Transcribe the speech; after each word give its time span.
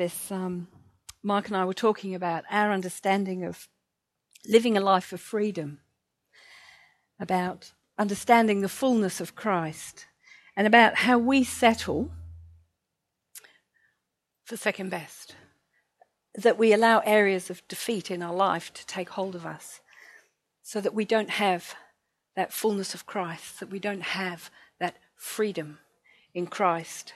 this, 0.00 0.32
um, 0.32 0.66
Mike 1.22 1.48
and 1.48 1.56
I 1.58 1.66
were 1.66 1.74
talking 1.74 2.14
about 2.14 2.44
our 2.50 2.72
understanding 2.72 3.44
of 3.44 3.68
living 4.46 4.74
a 4.74 4.80
life 4.80 5.12
of 5.12 5.20
freedom, 5.20 5.80
about 7.20 7.72
understanding 7.98 8.62
the 8.62 8.68
fullness 8.70 9.20
of 9.20 9.34
Christ, 9.34 10.06
and 10.56 10.66
about 10.66 10.94
how 10.94 11.18
we 11.18 11.44
settle 11.44 12.10
for 14.42 14.56
second 14.56 14.88
best. 14.88 15.36
That 16.34 16.56
we 16.56 16.72
allow 16.72 17.00
areas 17.00 17.50
of 17.50 17.68
defeat 17.68 18.10
in 18.10 18.22
our 18.22 18.34
life 18.34 18.72
to 18.72 18.86
take 18.86 19.10
hold 19.10 19.34
of 19.34 19.44
us 19.44 19.80
so 20.62 20.80
that 20.80 20.94
we 20.94 21.04
don't 21.04 21.28
have 21.28 21.74
that 22.36 22.54
fullness 22.54 22.94
of 22.94 23.04
Christ, 23.04 23.60
that 23.60 23.68
we 23.68 23.78
don't 23.78 24.02
have 24.02 24.50
that 24.78 24.96
freedom 25.14 25.78
in 26.32 26.46
Christ. 26.46 27.12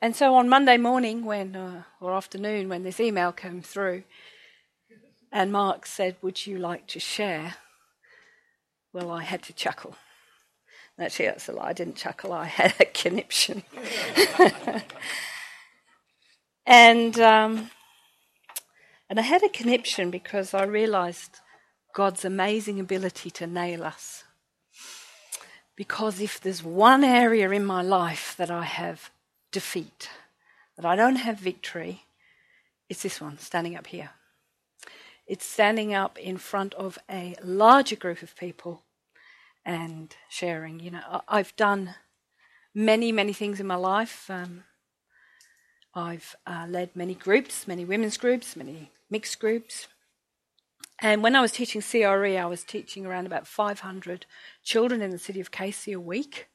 And 0.00 0.14
so 0.14 0.34
on 0.34 0.48
Monday 0.48 0.76
morning, 0.76 1.24
when 1.24 1.56
uh, 1.56 1.82
or 2.00 2.14
afternoon, 2.14 2.68
when 2.68 2.82
this 2.82 3.00
email 3.00 3.32
came 3.32 3.62
through, 3.62 4.04
and 5.32 5.52
Mark 5.52 5.86
said, 5.86 6.16
"Would 6.22 6.46
you 6.46 6.58
like 6.58 6.86
to 6.88 7.00
share?" 7.00 7.54
Well, 8.92 9.10
I 9.10 9.22
had 9.22 9.42
to 9.44 9.52
chuckle. 9.52 9.96
Actually, 10.98 11.26
that's 11.26 11.48
a 11.48 11.52
lie. 11.52 11.70
I 11.70 11.72
didn't 11.72 11.96
chuckle. 11.96 12.32
I 12.32 12.44
had 12.44 12.74
a 12.78 12.84
conniption. 12.84 13.64
and 16.66 17.18
um, 17.18 17.70
and 19.10 19.18
I 19.18 19.22
had 19.22 19.42
a 19.42 19.48
conniption 19.48 20.10
because 20.10 20.54
I 20.54 20.64
realised 20.64 21.40
God's 21.94 22.24
amazing 22.24 22.80
ability 22.80 23.30
to 23.30 23.46
nail 23.46 23.84
us. 23.84 24.24
Because 25.76 26.20
if 26.20 26.40
there's 26.40 26.62
one 26.62 27.02
area 27.02 27.50
in 27.50 27.64
my 27.64 27.82
life 27.82 28.34
that 28.36 28.50
I 28.50 28.64
have 28.64 29.10
defeat, 29.54 30.10
that 30.76 30.84
I 30.84 30.96
don't 30.96 31.16
have 31.16 31.38
victory, 31.38 32.02
it's 32.88 33.04
this 33.04 33.20
one, 33.20 33.38
standing 33.38 33.76
up 33.76 33.86
here. 33.86 34.10
It's 35.28 35.46
standing 35.46 35.94
up 35.94 36.18
in 36.18 36.36
front 36.38 36.74
of 36.74 36.98
a 37.08 37.36
larger 37.40 37.94
group 37.94 38.20
of 38.20 38.36
people 38.36 38.82
and 39.64 40.14
sharing. 40.28 40.80
You 40.80 40.90
know, 40.90 41.22
I've 41.28 41.54
done 41.54 41.94
many, 42.74 43.12
many 43.12 43.32
things 43.32 43.60
in 43.60 43.66
my 43.68 43.76
life. 43.76 44.28
Um, 44.28 44.64
I've 45.94 46.34
uh, 46.46 46.66
led 46.68 46.96
many 46.96 47.14
groups, 47.14 47.68
many 47.68 47.84
women's 47.84 48.16
groups, 48.16 48.56
many 48.56 48.90
mixed 49.08 49.38
groups. 49.38 49.86
And 50.98 51.22
when 51.22 51.36
I 51.36 51.40
was 51.40 51.52
teaching 51.52 51.80
CRE, 51.80 52.36
I 52.36 52.46
was 52.46 52.64
teaching 52.64 53.06
around 53.06 53.26
about 53.26 53.46
500 53.46 54.26
children 54.64 55.00
in 55.00 55.10
the 55.10 55.18
city 55.18 55.40
of 55.40 55.52
Casey 55.52 55.92
a 55.92 56.00
week. 56.00 56.48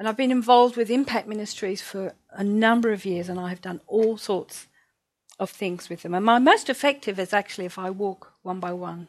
And 0.00 0.08
I've 0.08 0.16
been 0.16 0.30
involved 0.30 0.78
with 0.78 0.88
impact 0.88 1.28
ministries 1.28 1.82
for 1.82 2.14
a 2.30 2.42
number 2.42 2.90
of 2.90 3.04
years, 3.04 3.28
and 3.28 3.38
I 3.38 3.50
have 3.50 3.60
done 3.60 3.82
all 3.86 4.16
sorts 4.16 4.66
of 5.38 5.50
things 5.50 5.90
with 5.90 6.00
them. 6.00 6.14
And 6.14 6.24
my 6.24 6.38
most 6.38 6.70
effective 6.70 7.18
is 7.18 7.34
actually 7.34 7.66
if 7.66 7.78
I 7.78 7.90
walk 7.90 8.32
one 8.40 8.60
by 8.60 8.72
one 8.72 9.08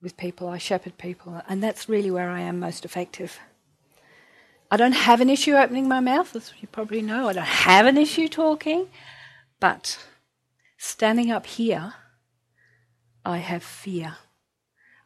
with 0.00 0.16
people, 0.16 0.48
I 0.48 0.56
shepherd 0.56 0.96
people, 0.96 1.42
and 1.46 1.62
that's 1.62 1.90
really 1.90 2.10
where 2.10 2.30
I 2.30 2.40
am 2.40 2.58
most 2.58 2.86
effective. 2.86 3.38
I 4.70 4.78
don't 4.78 4.92
have 4.92 5.20
an 5.20 5.28
issue 5.28 5.52
opening 5.52 5.86
my 5.86 6.00
mouth, 6.00 6.34
as 6.34 6.54
you 6.58 6.68
probably 6.68 7.02
know. 7.02 7.28
I 7.28 7.34
don't 7.34 7.44
have 7.44 7.84
an 7.84 7.98
issue 7.98 8.28
talking, 8.28 8.88
but 9.60 9.98
standing 10.78 11.30
up 11.30 11.44
here, 11.44 11.92
I 13.26 13.36
have 13.36 13.62
fear. 13.62 14.16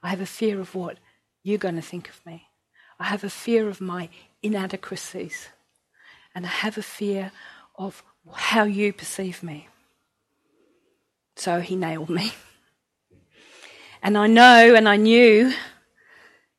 I 0.00 0.10
have 0.10 0.20
a 0.20 0.26
fear 0.26 0.60
of 0.60 0.76
what 0.76 0.98
you're 1.42 1.58
going 1.58 1.74
to 1.74 1.82
think 1.82 2.08
of 2.08 2.24
me. 2.24 2.44
I 3.00 3.06
have 3.06 3.24
a 3.24 3.30
fear 3.30 3.68
of 3.68 3.80
my 3.80 4.08
inadequacies. 4.42 5.48
And 6.34 6.46
I 6.46 6.48
have 6.48 6.78
a 6.78 6.82
fear 6.82 7.32
of 7.76 8.02
how 8.32 8.64
you 8.64 8.92
perceive 8.92 9.42
me. 9.42 9.68
So 11.36 11.60
he 11.60 11.76
nailed 11.76 12.10
me. 12.10 12.32
And 14.02 14.16
I 14.16 14.26
know 14.26 14.74
and 14.74 14.88
I 14.88 14.96
knew, 14.96 15.52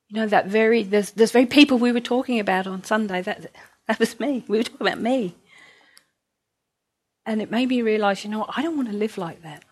you 0.08 0.16
know, 0.16 0.26
that 0.26 0.46
very, 0.46 0.82
there's, 0.82 1.10
there's 1.12 1.32
very 1.32 1.46
people 1.46 1.78
we 1.78 1.92
were 1.92 2.00
talking 2.00 2.38
about 2.38 2.66
on 2.66 2.84
Sunday, 2.84 3.22
that, 3.22 3.50
that 3.88 3.98
was 3.98 4.18
me. 4.20 4.44
We 4.46 4.58
were 4.58 4.64
talking 4.64 4.86
about 4.86 5.00
me. 5.00 5.34
And 7.24 7.40
it 7.40 7.50
made 7.50 7.68
me 7.68 7.82
realize, 7.82 8.24
you 8.24 8.30
know, 8.30 8.46
I 8.54 8.62
don't 8.62 8.76
want 8.76 8.90
to 8.90 8.96
live 8.96 9.18
like 9.18 9.42
that. 9.42 9.64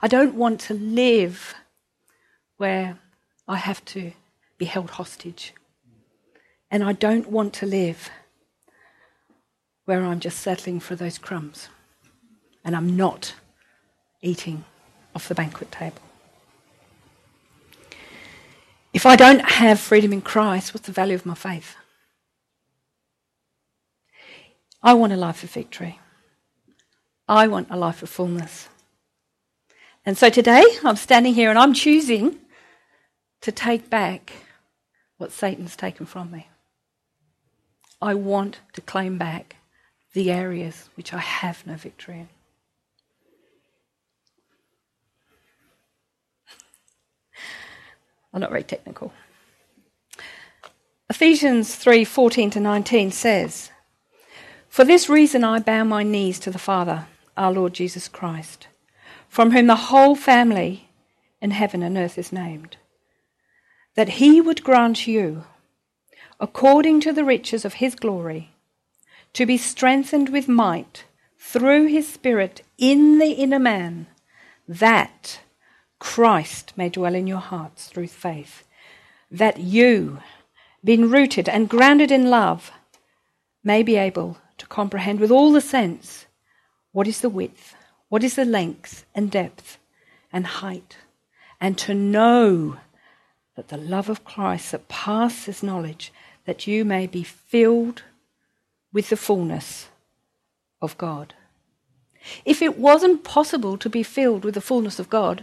I 0.00 0.08
don't 0.08 0.34
want 0.34 0.60
to 0.62 0.74
live 0.74 1.54
where 2.56 2.98
I 3.46 3.56
have 3.56 3.84
to 3.86 4.12
be 4.58 4.66
held 4.66 4.90
hostage. 4.90 5.54
And 6.70 6.84
I 6.84 6.92
don't 6.92 7.30
want 7.30 7.54
to 7.54 7.66
live 7.66 8.10
where 9.84 10.04
I'm 10.04 10.20
just 10.20 10.40
settling 10.40 10.80
for 10.80 10.94
those 10.94 11.16
crumbs 11.16 11.68
and 12.64 12.76
I'm 12.76 12.96
not 12.96 13.34
eating 14.20 14.64
off 15.14 15.28
the 15.28 15.34
banquet 15.34 15.72
table. 15.72 16.02
If 18.92 19.06
I 19.06 19.16
don't 19.16 19.40
have 19.40 19.80
freedom 19.80 20.12
in 20.12 20.20
Christ, 20.20 20.74
what's 20.74 20.86
the 20.86 20.92
value 20.92 21.14
of 21.14 21.24
my 21.24 21.34
faith? 21.34 21.76
I 24.82 24.94
want 24.94 25.12
a 25.12 25.16
life 25.16 25.42
of 25.42 25.50
victory. 25.50 25.98
I 27.26 27.48
want 27.48 27.68
a 27.70 27.76
life 27.76 28.02
of 28.02 28.08
fullness. 28.08 28.68
And 30.04 30.16
so 30.16 30.30
today 30.30 30.64
I'm 30.84 30.96
standing 30.96 31.34
here 31.34 31.50
and 31.50 31.58
I'm 31.58 31.74
choosing 31.74 32.38
to 33.42 33.52
take 33.52 33.90
back 33.90 34.32
what 35.16 35.32
Satan's 35.32 35.76
taken 35.76 36.06
from 36.06 36.30
me. 36.30 36.48
I 38.00 38.14
want 38.14 38.60
to 38.74 38.80
claim 38.80 39.18
back 39.18 39.56
the 40.12 40.30
areas 40.30 40.88
which 40.94 41.12
I 41.12 41.18
have 41.18 41.66
no 41.66 41.74
victory 41.74 42.20
in. 42.20 42.28
I'm 48.32 48.40
not 48.40 48.50
very 48.50 48.62
technical. 48.62 49.12
Ephesians 51.10 51.74
3:14 51.74 52.50
to 52.50 52.60
19 52.60 53.10
says, 53.10 53.70
"For 54.68 54.84
this 54.84 55.08
reason 55.08 55.42
I 55.42 55.58
bow 55.58 55.82
my 55.84 56.02
knees 56.02 56.38
to 56.40 56.50
the 56.50 56.58
Father, 56.58 57.06
our 57.36 57.52
Lord 57.52 57.72
Jesus 57.72 58.06
Christ, 58.06 58.68
from 59.28 59.52
whom 59.52 59.66
the 59.66 59.88
whole 59.90 60.14
family 60.14 60.90
in 61.40 61.52
heaven 61.52 61.82
and 61.82 61.96
earth 61.96 62.18
is 62.18 62.32
named, 62.32 62.76
that 63.94 64.20
he 64.20 64.40
would 64.40 64.62
grant 64.62 65.06
you 65.06 65.46
according 66.40 67.00
to 67.00 67.12
the 67.12 67.24
riches 67.24 67.64
of 67.64 67.74
his 67.74 67.94
glory, 67.94 68.50
to 69.32 69.44
be 69.46 69.56
strengthened 69.56 70.28
with 70.28 70.48
might 70.48 71.04
through 71.38 71.86
his 71.86 72.08
Spirit 72.08 72.62
in 72.76 73.18
the 73.18 73.32
inner 73.32 73.58
man, 73.58 74.06
that 74.66 75.40
Christ 75.98 76.72
may 76.76 76.88
dwell 76.88 77.14
in 77.14 77.26
your 77.26 77.38
hearts 77.38 77.86
through 77.86 78.08
faith, 78.08 78.64
that 79.30 79.58
you, 79.58 80.18
being 80.84 81.10
rooted 81.10 81.48
and 81.48 81.68
grounded 81.68 82.12
in 82.12 82.30
love, 82.30 82.70
may 83.64 83.82
be 83.82 83.96
able 83.96 84.38
to 84.58 84.66
comprehend 84.66 85.20
with 85.20 85.30
all 85.30 85.52
the 85.52 85.60
sense 85.60 86.26
what 86.92 87.08
is 87.08 87.20
the 87.20 87.28
width, 87.28 87.74
what 88.08 88.24
is 88.24 88.36
the 88.36 88.44
length 88.44 89.04
and 89.14 89.30
depth 89.30 89.78
and 90.32 90.46
height, 90.46 90.98
and 91.60 91.76
to 91.78 91.94
know 91.94 92.78
that 93.58 93.66
the 93.66 93.76
love 93.76 94.08
of 94.08 94.24
Christ 94.24 94.68
surpasses 94.68 95.64
knowledge 95.64 96.12
that 96.44 96.68
you 96.68 96.84
may 96.84 97.08
be 97.08 97.24
filled 97.24 98.04
with 98.92 99.08
the 99.08 99.16
fullness 99.16 99.88
of 100.80 100.96
God. 100.96 101.34
If 102.44 102.62
it 102.62 102.78
wasn't 102.78 103.24
possible 103.24 103.76
to 103.76 103.90
be 103.90 104.04
filled 104.04 104.44
with 104.44 104.54
the 104.54 104.60
fullness 104.60 105.00
of 105.00 105.10
God, 105.10 105.42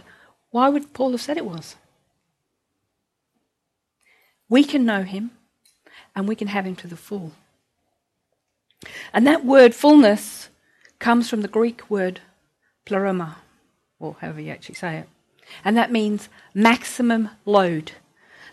why 0.50 0.70
would 0.70 0.94
Paul 0.94 1.10
have 1.10 1.20
said 1.20 1.36
it 1.36 1.44
was? 1.44 1.76
We 4.48 4.64
can 4.64 4.86
know 4.86 5.02
him 5.02 5.32
and 6.14 6.26
we 6.26 6.36
can 6.36 6.48
have 6.48 6.64
him 6.64 6.76
to 6.76 6.86
the 6.86 6.96
full. 6.96 7.32
And 9.12 9.26
that 9.26 9.44
word 9.44 9.74
fullness 9.74 10.48
comes 10.98 11.28
from 11.28 11.42
the 11.42 11.48
Greek 11.48 11.90
word 11.90 12.20
pleroma, 12.86 13.36
or 14.00 14.16
however 14.22 14.40
you 14.40 14.52
actually 14.52 14.76
say 14.76 14.96
it. 14.96 15.08
And 15.62 15.76
that 15.76 15.92
means 15.92 16.30
maximum 16.54 17.28
load. 17.44 17.92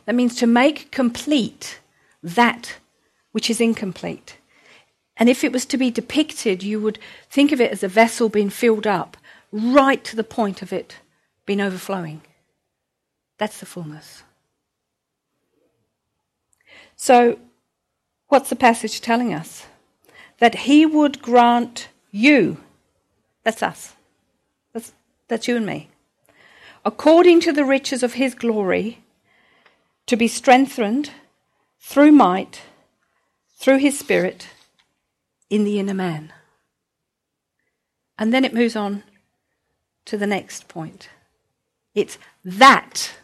That 0.06 0.16
means 0.16 0.36
to 0.36 0.48
make 0.48 0.92
complete 0.92 1.80
that 2.22 2.78
which 3.32 3.50
is 3.50 3.60
incomplete. 3.60 4.38
And 5.18 5.30
if 5.30 5.44
it 5.44 5.52
was 5.52 5.66
to 5.68 5.78
be 5.78 5.92
depicted, 5.92 6.64
you 6.64 6.80
would 6.82 7.00
think 7.30 7.52
of 7.52 7.62
it 7.62 7.72
as 7.72 7.84
a 7.84 7.88
vessel 7.88 8.30
being 8.30 8.50
filled 8.50 8.88
up 8.88 9.18
right 9.52 10.04
to 10.04 10.16
the 10.16 10.24
point 10.24 10.62
of 10.62 10.74
it 10.74 10.98
being 11.46 11.62
overflowing. 11.62 12.22
That's 13.38 13.60
the 13.60 13.66
fullness. 13.66 14.24
So, 16.96 17.38
what's 18.28 18.50
the 18.50 18.56
passage 18.56 19.02
telling 19.02 19.34
us? 19.34 19.66
That 20.40 20.56
he 20.56 20.86
would 20.86 21.22
grant 21.22 21.90
you, 22.12 22.58
that's 23.44 23.62
us, 23.62 23.94
that's, 24.74 24.94
that's 25.28 25.48
you 25.48 25.58
and 25.58 25.66
me, 25.66 25.90
according 26.86 27.42
to 27.42 27.52
the 27.52 27.66
riches 27.66 28.04
of 28.04 28.14
his 28.14 28.34
glory, 28.36 29.03
to 30.08 30.16
be 30.16 30.28
strengthened 30.28 31.12
through 31.80 32.12
might, 32.12 32.62
through 33.58 33.78
his 33.78 33.98
Spirit, 33.98 34.48
in 35.50 35.64
the 35.64 35.80
inner 35.80 35.94
man. 35.94 36.34
And 38.18 38.34
then 38.34 38.46
it 38.46 38.54
moves 38.54 38.76
on 38.76 39.04
to 40.06 40.18
the 40.18 40.28
next 40.28 40.68
point. 40.68 41.10
It's 41.96 42.18
that, 42.44 43.16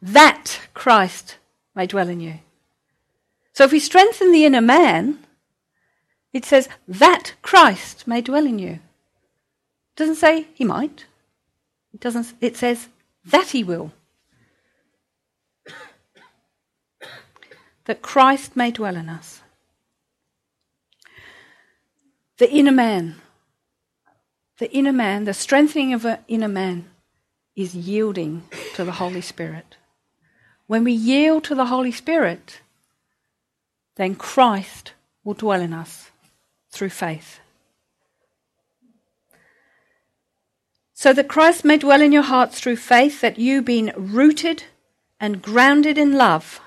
that 0.00 0.60
Christ 0.74 1.36
may 1.74 1.86
dwell 1.86 2.08
in 2.08 2.20
you. 2.20 2.40
So 3.52 3.64
if 3.64 3.72
we 3.72 3.80
strengthen 3.80 4.30
the 4.30 4.44
inner 4.44 4.60
man, 4.60 5.18
it 6.32 6.44
says 6.44 6.68
that 6.86 7.34
Christ 7.42 8.06
may 8.06 8.20
dwell 8.20 8.46
in 8.46 8.58
you. 8.58 8.70
It 8.70 8.80
doesn't 9.96 10.16
say 10.16 10.46
he 10.54 10.64
might. 10.64 11.06
It 11.92 12.00
doesn't 12.00 12.34
it 12.40 12.56
says 12.56 12.88
that 13.24 13.48
he 13.48 13.64
will. 13.64 13.92
That 17.88 18.02
Christ 18.02 18.54
may 18.54 18.70
dwell 18.70 18.96
in 18.96 19.08
us. 19.08 19.40
The 22.36 22.52
inner 22.52 22.70
man. 22.70 23.16
The 24.58 24.70
inner 24.72 24.92
man, 24.92 25.24
the 25.24 25.32
strengthening 25.32 25.94
of 25.94 26.04
an 26.04 26.18
inner 26.28 26.48
man 26.48 26.90
is 27.56 27.74
yielding 27.74 28.42
to 28.74 28.84
the 28.84 28.92
Holy 28.92 29.22
Spirit. 29.22 29.76
When 30.66 30.84
we 30.84 30.92
yield 30.92 31.44
to 31.44 31.54
the 31.54 31.64
Holy 31.64 31.90
Spirit, 31.90 32.60
then 33.96 34.16
Christ 34.16 34.92
will 35.24 35.32
dwell 35.32 35.62
in 35.62 35.72
us 35.72 36.10
through 36.70 36.90
faith. 36.90 37.40
So 40.92 41.14
that 41.14 41.28
Christ 41.28 41.64
may 41.64 41.78
dwell 41.78 42.02
in 42.02 42.12
your 42.12 42.22
hearts 42.22 42.60
through 42.60 42.76
faith, 42.76 43.22
that 43.22 43.38
you, 43.38 43.62
being 43.62 43.92
rooted 43.96 44.64
and 45.18 45.40
grounded 45.40 45.96
in 45.96 46.18
love, 46.18 46.60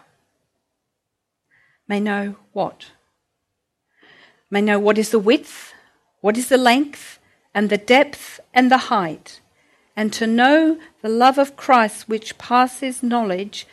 may 1.92 2.00
know 2.00 2.38
what? 2.54 2.92
May 4.50 4.62
know 4.62 4.80
what 4.80 4.98
is 4.98 5.10
the 5.10 5.20
width, 5.20 5.74
what 6.22 6.38
is 6.38 6.48
the 6.48 6.58
length, 6.58 7.20
and 7.54 7.70
the 7.70 7.78
depth 7.78 8.40
and 8.54 8.72
the 8.72 8.88
height, 8.94 9.42
and 9.94 10.14
to 10.14 10.26
know 10.26 10.80
the 11.02 11.10
love 11.10 11.38
of 11.38 11.58
Christ 11.58 12.08
which 12.08 12.38
passes 12.38 13.04
knowledge, 13.04 13.68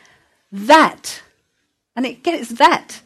that, 0.51 1.23
and 1.95 2.05
it 2.05 2.25
gets 2.25 2.49
that, 2.49 3.03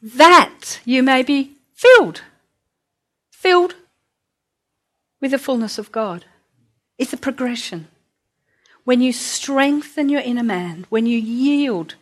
that 0.00 0.78
you 0.84 1.02
may 1.02 1.24
be 1.24 1.56
filled. 1.74 2.22
Filled 3.32 3.74
with 5.20 5.32
the 5.32 5.38
fullness 5.46 5.78
of 5.78 5.90
God. 5.90 6.26
It's 6.96 7.12
a 7.12 7.16
progression. 7.16 7.88
When 8.84 9.00
you 9.00 9.12
strengthen 9.12 10.08
your 10.08 10.20
inner 10.20 10.44
man, 10.44 10.86
when 10.90 11.06
you 11.06 11.18
yield 11.18 11.96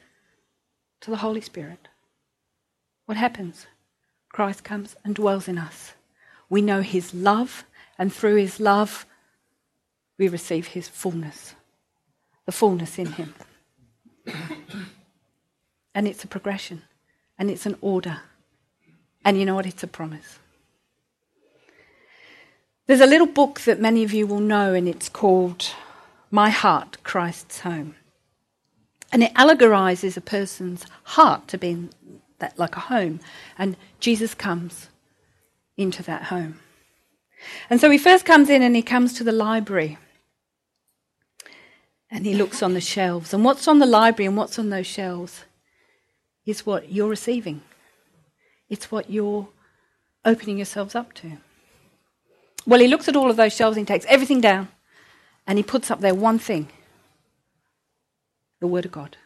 to 1.01 1.11
the 1.11 1.23
Holy 1.25 1.41
Spirit, 1.41 1.89
what 3.11 3.17
happens? 3.17 3.67
Christ 4.29 4.63
comes 4.63 4.95
and 5.03 5.17
dwells 5.17 5.49
in 5.49 5.59
us. 5.59 5.95
We 6.49 6.63
know 6.63 6.81
his 6.81 7.13
love, 7.13 7.65
and 7.99 8.13
through 8.13 8.37
his 8.37 8.61
love, 8.61 9.05
we 10.17 10.29
receive 10.29 10.69
his 10.69 10.87
fullness, 10.87 11.57
the 12.47 12.53
fullness 12.53 13.01
in 13.01 13.07
him. 13.07 13.35
and 15.93 16.07
it's 16.07 16.23
a 16.23 16.29
progression, 16.29 16.83
and 17.37 17.51
it's 17.51 17.67
an 17.67 17.77
order. 17.81 18.21
And 19.25 19.37
you 19.37 19.45
know 19.45 19.57
what? 19.57 19.67
It's 19.67 19.83
a 19.83 19.89
promise. 19.89 20.39
There's 22.87 23.01
a 23.01 23.07
little 23.07 23.27
book 23.27 23.63
that 23.63 23.81
many 23.81 24.05
of 24.05 24.13
you 24.13 24.25
will 24.25 24.39
know, 24.39 24.73
and 24.73 24.87
it's 24.87 25.09
called 25.09 25.75
My 26.31 26.51
Heart, 26.51 26.99
Christ's 27.03 27.59
Home. 27.63 27.97
And 29.11 29.25
it 29.25 29.35
allegorizes 29.35 30.17
a 30.17 30.21
person's 30.21 30.87
heart 31.03 31.49
to 31.49 31.59
be 31.59 31.89
that, 32.41 32.59
like 32.59 32.77
a 32.77 32.81
home. 32.81 33.21
And 33.57 33.77
Jesus 34.01 34.35
comes 34.35 34.89
into 35.77 36.03
that 36.03 36.25
home. 36.25 36.59
And 37.71 37.81
so 37.81 37.91
he 37.91 37.99
first 37.99 38.25
comes 38.25 38.51
in 38.51 38.63
and 38.63 38.77
he 38.77 38.83
comes 38.83 39.15
to 39.15 39.25
the 39.25 39.33
library. 39.33 39.99
And 42.11 42.27
he 42.27 42.35
looks 42.35 42.63
on 42.63 42.75
the 42.75 42.81
shelves. 42.81 43.33
And 43.33 43.45
what's 43.45 43.69
on 43.69 43.79
the 43.79 43.87
library 43.87 44.27
and 44.27 44.37
what's 44.37 44.59
on 44.59 44.71
those 44.71 44.87
shelves 44.87 45.45
is 46.45 46.67
what 46.67 46.91
you're 46.91 47.09
receiving. 47.09 47.63
It's 48.69 48.91
what 48.91 49.11
you're 49.11 49.49
opening 50.25 50.59
yourselves 50.59 50.95
up 50.95 51.13
to. 51.15 51.39
Well, 52.67 52.81
he 52.81 52.89
looks 52.89 53.09
at 53.09 53.17
all 53.17 53.31
of 53.31 53.37
those 53.37 53.55
shelves 53.55 53.77
and 53.77 53.89
he 53.89 53.93
takes 53.93 54.07
everything 54.07 54.41
down 54.41 54.69
and 55.47 55.59
he 55.59 55.63
puts 55.63 55.91
up 55.91 56.01
there 56.01 56.15
one 56.15 56.39
thing 56.39 56.69
the 58.61 58.67
Word 58.67 58.85
of 58.85 58.93
God. 58.93 59.17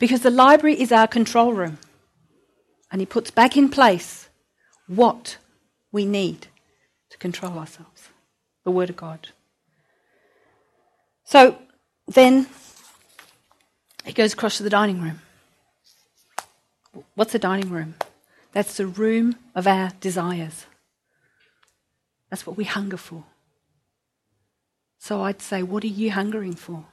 Because 0.00 0.22
the 0.22 0.30
library 0.30 0.80
is 0.80 0.90
our 0.90 1.06
control 1.06 1.52
room. 1.52 1.78
And 2.90 3.00
he 3.00 3.06
puts 3.06 3.30
back 3.30 3.56
in 3.56 3.68
place 3.68 4.28
what 4.86 5.38
we 5.92 6.04
need 6.04 6.46
to 7.10 7.18
control 7.18 7.58
ourselves 7.58 8.10
the 8.64 8.70
Word 8.72 8.90
of 8.90 8.96
God. 8.96 9.28
So 11.24 11.56
then 12.08 12.48
he 14.04 14.12
goes 14.12 14.32
across 14.32 14.56
to 14.56 14.64
the 14.64 14.70
dining 14.70 15.00
room. 15.00 15.20
What's 17.14 17.34
a 17.34 17.38
dining 17.38 17.70
room? 17.70 17.94
That's 18.52 18.76
the 18.76 18.86
room 18.86 19.36
of 19.54 19.68
our 19.68 19.92
desires. 20.00 20.66
That's 22.28 22.44
what 22.44 22.56
we 22.56 22.64
hunger 22.64 22.96
for. 22.96 23.24
So 24.98 25.22
I'd 25.22 25.42
say, 25.42 25.62
what 25.62 25.84
are 25.84 25.88
you 25.88 26.10
hungering 26.10 26.54
for? 26.54 26.86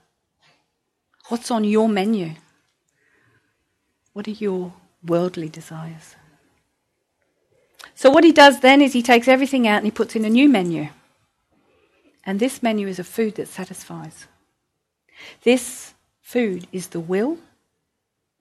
What's 1.29 1.49
on 1.49 1.63
your 1.63 1.89
menu? 1.89 2.33
What 4.13 4.27
are 4.27 4.31
your 4.31 4.73
worldly 5.05 5.49
desires? 5.49 6.15
So, 7.95 8.09
what 8.09 8.23
he 8.23 8.31
does 8.31 8.59
then 8.59 8.81
is 8.81 8.93
he 8.93 9.03
takes 9.03 9.27
everything 9.27 9.67
out 9.67 9.77
and 9.77 9.85
he 9.85 9.91
puts 9.91 10.15
in 10.15 10.25
a 10.25 10.29
new 10.29 10.49
menu. 10.49 10.89
And 12.25 12.39
this 12.39 12.63
menu 12.63 12.87
is 12.87 12.99
a 12.99 13.03
food 13.03 13.35
that 13.35 13.47
satisfies. 13.47 14.27
This 15.43 15.93
food 16.21 16.67
is 16.71 16.87
the 16.87 16.99
will 16.99 17.37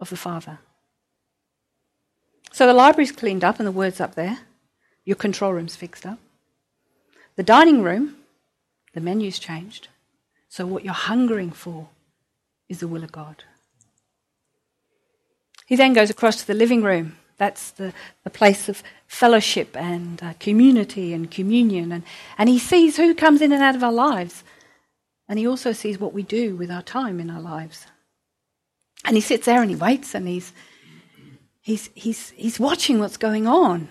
of 0.01 0.11
the 0.11 0.17
Father. 0.17 0.59
So 2.53 2.67
the 2.67 2.75
library's 2.75 3.13
cleaned 3.13 3.45
up 3.45 3.59
and 3.59 3.67
the 3.67 3.73
word's 3.73 4.01
up 4.01 4.15
there. 4.15 4.41
Your 5.05 5.17
control 5.17 5.55
room's 5.55 5.75
fixed 5.75 6.07
up. 6.07 6.19
The 7.37 7.43
dining 7.43 7.83
room, 7.83 8.17
the 8.93 9.01
menu's 9.01 9.39
changed. 9.39 9.89
So 10.49 10.67
what 10.67 10.85
you're 10.85 10.93
hungering 10.93 11.51
for 11.51 11.89
is 12.69 12.81
the 12.81 12.89
will 12.89 13.03
of 13.03 13.11
God. 13.11 13.45
He 15.73 15.77
then 15.77 15.95
goes 15.95 16.11
across 16.11 16.37
to 16.37 16.47
the 16.47 16.53
living 16.53 16.83
room. 16.83 17.17
That's 17.39 17.71
the, 17.71 17.95
the 18.25 18.29
place 18.29 18.69
of 18.69 18.83
fellowship 19.07 19.75
and 19.75 20.23
uh, 20.23 20.35
community 20.39 21.15
and 21.15 21.31
communion. 21.31 21.93
And, 21.93 22.03
and 22.37 22.51
he 22.51 22.59
sees 22.59 22.99
who 22.99 23.15
comes 23.15 23.41
in 23.41 23.53
and 23.53 23.63
out 23.63 23.75
of 23.75 23.83
our 23.83 23.91
lives. 23.91 24.45
And 25.31 25.39
he 25.39 25.47
also 25.47 25.73
sees 25.73 25.99
what 25.99 26.13
we 26.13 26.25
do 26.25 26.57
with 26.57 26.71
our 26.71 26.83
time 26.83 27.19
in 27.21 27.31
our 27.31 27.41
lives. 27.41 27.87
And 29.07 29.17
he 29.17 29.23
sits 29.23 29.47
there 29.47 29.63
and 29.63 29.71
he 29.71 29.77
waits 29.77 30.15
and 30.15 30.29
he's, 30.29 30.53
he's, 31.63 31.89
he's, 31.95 32.33
he's 32.33 32.61
watching 32.61 32.99
what's 32.99 33.17
going 33.17 33.47
on. 33.47 33.89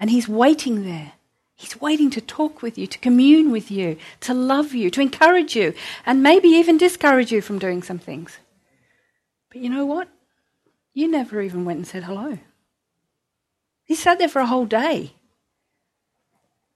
And 0.00 0.10
he's 0.10 0.28
waiting 0.28 0.82
there. 0.82 1.12
He's 1.54 1.80
waiting 1.80 2.10
to 2.10 2.20
talk 2.20 2.62
with 2.62 2.76
you, 2.76 2.88
to 2.88 2.98
commune 2.98 3.52
with 3.52 3.70
you, 3.70 3.96
to 4.22 4.34
love 4.34 4.74
you, 4.74 4.90
to 4.90 5.00
encourage 5.00 5.54
you, 5.54 5.72
and 6.04 6.20
maybe 6.20 6.48
even 6.48 6.78
discourage 6.78 7.30
you 7.30 7.42
from 7.42 7.60
doing 7.60 7.84
some 7.84 8.00
things. 8.00 8.38
But 9.50 9.60
you 9.60 9.70
know 9.70 9.86
what? 9.86 10.08
You 10.96 11.08
never 11.08 11.42
even 11.42 11.66
went 11.66 11.76
and 11.76 11.86
said 11.86 12.04
hello. 12.04 12.38
He 13.84 13.94
sat 13.94 14.18
there 14.18 14.30
for 14.30 14.40
a 14.40 14.46
whole 14.46 14.64
day. 14.64 15.12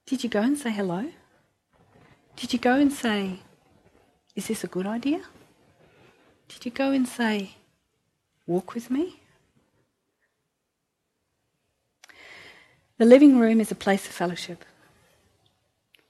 Did 0.05 0.23
you 0.23 0.29
go 0.29 0.41
and 0.41 0.55
say 0.55 0.69
hello? 0.69 1.09
Did 2.35 2.53
you 2.53 2.59
go 2.59 2.75
and 2.75 2.93
say, 2.93 3.39
Is 4.35 4.47
this 4.47 4.63
a 4.63 4.67
good 4.67 4.85
idea? 4.85 5.23
Did 6.49 6.65
you 6.65 6.69
go 6.69 6.91
and 6.91 7.07
say, 7.07 7.55
Walk 8.45 8.75
with 8.75 8.91
me? 8.91 9.19
The 12.99 13.05
living 13.05 13.39
room 13.39 13.59
is 13.59 13.71
a 13.71 13.75
place 13.75 14.05
of 14.05 14.13
fellowship. 14.13 14.63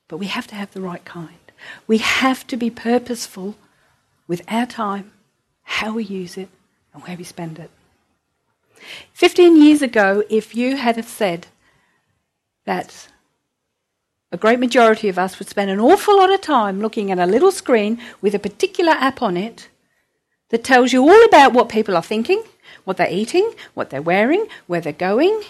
But 0.09 0.17
we 0.17 0.25
have 0.25 0.47
to 0.47 0.55
have 0.55 0.71
the 0.71 0.81
right 0.81 1.05
kind. 1.05 1.49
We 1.87 1.99
have 1.99 2.45
to 2.47 2.57
be 2.57 2.69
purposeful 2.69 3.55
with 4.27 4.41
our 4.49 4.65
time, 4.65 5.13
how 5.63 5.93
we 5.93 6.03
use 6.03 6.37
it, 6.37 6.49
and 6.93 7.03
where 7.03 7.15
we 7.15 7.23
spend 7.23 7.57
it. 7.57 7.71
15 9.13 9.61
years 9.61 9.81
ago, 9.81 10.23
if 10.29 10.55
you 10.55 10.77
had 10.77 10.95
have 10.95 11.07
said 11.07 11.47
that 12.65 13.07
a 14.31 14.38
great 14.38 14.59
majority 14.59 15.09
of 15.09 15.19
us 15.19 15.38
would 15.39 15.50
spend 15.50 15.69
an 15.69 15.79
awful 15.79 16.17
lot 16.17 16.31
of 16.31 16.41
time 16.41 16.81
looking 16.81 17.11
at 17.11 17.19
a 17.19 17.25
little 17.25 17.51
screen 17.51 18.00
with 18.21 18.33
a 18.33 18.39
particular 18.39 18.93
app 18.93 19.21
on 19.21 19.35
it 19.35 19.67
that 20.50 20.63
tells 20.63 20.93
you 20.93 21.01
all 21.01 21.25
about 21.25 21.53
what 21.53 21.69
people 21.69 21.95
are 21.95 22.03
thinking, 22.03 22.43
what 22.85 22.97
they're 22.97 23.11
eating, 23.11 23.53
what 23.73 23.89
they're 23.89 24.01
wearing, 24.01 24.47
where 24.67 24.81
they're 24.81 24.93
going. 24.93 25.41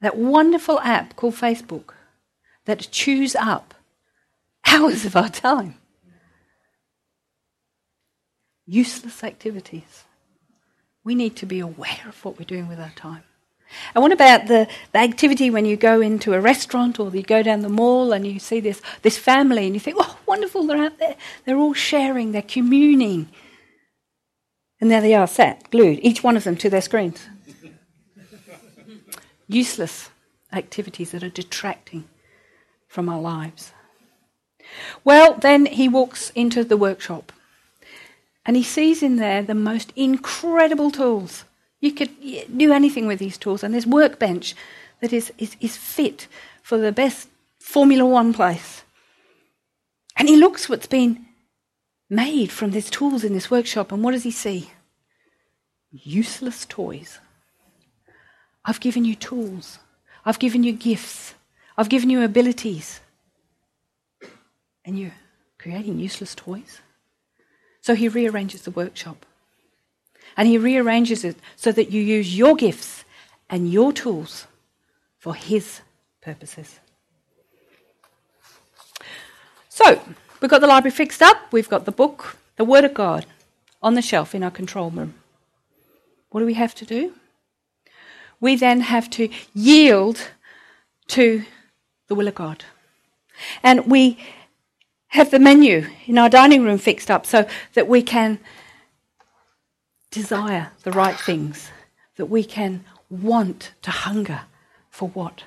That 0.00 0.16
wonderful 0.16 0.78
app 0.80 1.16
called 1.16 1.34
Facebook 1.34 1.94
that 2.66 2.88
chews 2.90 3.34
up 3.34 3.74
hours 4.66 5.04
of 5.04 5.16
our 5.16 5.30
time. 5.30 5.76
Useless 8.66 9.24
activities. 9.24 10.04
We 11.06 11.14
need 11.14 11.36
to 11.36 11.46
be 11.46 11.60
aware 11.60 12.00
of 12.08 12.24
what 12.24 12.36
we're 12.36 12.46
doing 12.46 12.66
with 12.66 12.80
our 12.80 12.90
time. 12.96 13.22
And 13.94 14.02
what 14.02 14.10
about 14.10 14.48
the, 14.48 14.66
the 14.90 14.98
activity 14.98 15.50
when 15.50 15.64
you 15.64 15.76
go 15.76 16.00
into 16.00 16.34
a 16.34 16.40
restaurant 16.40 16.98
or 16.98 17.14
you 17.14 17.22
go 17.22 17.44
down 17.44 17.60
the 17.60 17.68
mall 17.68 18.12
and 18.12 18.26
you 18.26 18.40
see 18.40 18.58
this, 18.58 18.82
this 19.02 19.16
family 19.16 19.66
and 19.66 19.74
you 19.74 19.78
think, 19.78 19.98
oh, 20.00 20.18
wonderful, 20.26 20.66
they're 20.66 20.82
out 20.82 20.98
there. 20.98 21.14
They're 21.44 21.58
all 21.58 21.74
sharing, 21.74 22.32
they're 22.32 22.42
communing. 22.42 23.28
And 24.80 24.90
there 24.90 25.00
they 25.00 25.14
are, 25.14 25.28
sat, 25.28 25.70
glued, 25.70 26.00
each 26.02 26.24
one 26.24 26.36
of 26.36 26.42
them 26.42 26.56
to 26.56 26.68
their 26.68 26.82
screens. 26.82 27.28
Useless 29.46 30.10
activities 30.52 31.12
that 31.12 31.22
are 31.22 31.30
detracting 31.30 32.02
from 32.88 33.08
our 33.08 33.20
lives. 33.20 33.72
Well, 35.04 35.34
then 35.34 35.66
he 35.66 35.88
walks 35.88 36.30
into 36.30 36.64
the 36.64 36.76
workshop 36.76 37.30
and 38.46 38.56
he 38.56 38.62
sees 38.62 39.02
in 39.02 39.16
there 39.16 39.42
the 39.42 39.54
most 39.54 39.92
incredible 39.96 40.92
tools. 40.92 41.44
You 41.80 41.92
could 41.92 42.10
do 42.56 42.72
anything 42.72 43.06
with 43.06 43.18
these 43.18 43.36
tools, 43.36 43.62
and 43.62 43.74
this 43.74 43.86
workbench 43.86 44.54
that 45.00 45.12
is, 45.12 45.32
is, 45.36 45.56
is 45.60 45.76
fit 45.76 46.28
for 46.62 46.78
the 46.78 46.92
best 46.92 47.28
Formula 47.58 48.06
One 48.06 48.32
place. 48.32 48.82
And 50.16 50.28
he 50.28 50.36
looks 50.36 50.68
what's 50.68 50.86
been 50.86 51.26
made 52.08 52.52
from 52.52 52.70
these 52.70 52.88
tools 52.88 53.24
in 53.24 53.34
this 53.34 53.50
workshop, 53.50 53.90
and 53.90 54.02
what 54.02 54.12
does 54.12 54.22
he 54.22 54.30
see? 54.30 54.70
Useless 55.90 56.64
toys. 56.66 57.18
I've 58.64 58.80
given 58.80 59.04
you 59.04 59.16
tools. 59.16 59.80
I've 60.24 60.38
given 60.38 60.62
you 60.62 60.72
gifts. 60.72 61.34
I've 61.76 61.88
given 61.88 62.10
you 62.10 62.22
abilities. 62.22 63.00
And 64.84 64.98
you're 64.98 65.14
creating 65.58 65.98
useless 65.98 66.34
toys? 66.34 66.80
So 67.86 67.94
he 67.94 68.08
rearranges 68.08 68.62
the 68.62 68.72
workshop. 68.72 69.24
And 70.36 70.48
he 70.48 70.58
rearranges 70.58 71.22
it 71.22 71.36
so 71.54 71.70
that 71.70 71.92
you 71.92 72.02
use 72.02 72.36
your 72.36 72.56
gifts 72.56 73.04
and 73.48 73.70
your 73.70 73.92
tools 73.92 74.48
for 75.20 75.36
his 75.36 75.82
purposes. 76.20 76.80
So, 79.68 80.00
we've 80.40 80.50
got 80.50 80.62
the 80.62 80.66
library 80.66 80.90
fixed 80.90 81.22
up, 81.22 81.52
we've 81.52 81.68
got 81.68 81.84
the 81.84 81.92
book, 81.92 82.36
the 82.56 82.64
Word 82.64 82.82
of 82.82 82.92
God 82.92 83.24
on 83.80 83.94
the 83.94 84.02
shelf 84.02 84.34
in 84.34 84.42
our 84.42 84.50
control 84.50 84.90
room. 84.90 85.14
What 86.30 86.40
do 86.40 86.46
we 86.46 86.54
have 86.54 86.74
to 86.74 86.84
do? 86.84 87.14
We 88.40 88.56
then 88.56 88.80
have 88.80 89.08
to 89.10 89.28
yield 89.54 90.32
to 91.06 91.44
the 92.08 92.16
will 92.16 92.26
of 92.26 92.34
God. 92.34 92.64
And 93.62 93.86
we 93.86 94.18
have 95.16 95.30
the 95.30 95.38
menu 95.38 95.86
in 96.06 96.18
our 96.18 96.28
dining 96.28 96.62
room 96.62 96.76
fixed 96.76 97.10
up 97.10 97.24
so 97.24 97.46
that 97.72 97.88
we 97.88 98.02
can 98.02 98.38
desire 100.10 100.72
the 100.82 100.92
right 100.92 101.18
things, 101.18 101.70
that 102.16 102.26
we 102.26 102.44
can 102.44 102.84
want 103.08 103.72
to 103.80 103.90
hunger 103.90 104.42
for 104.90 105.08
what? 105.08 105.44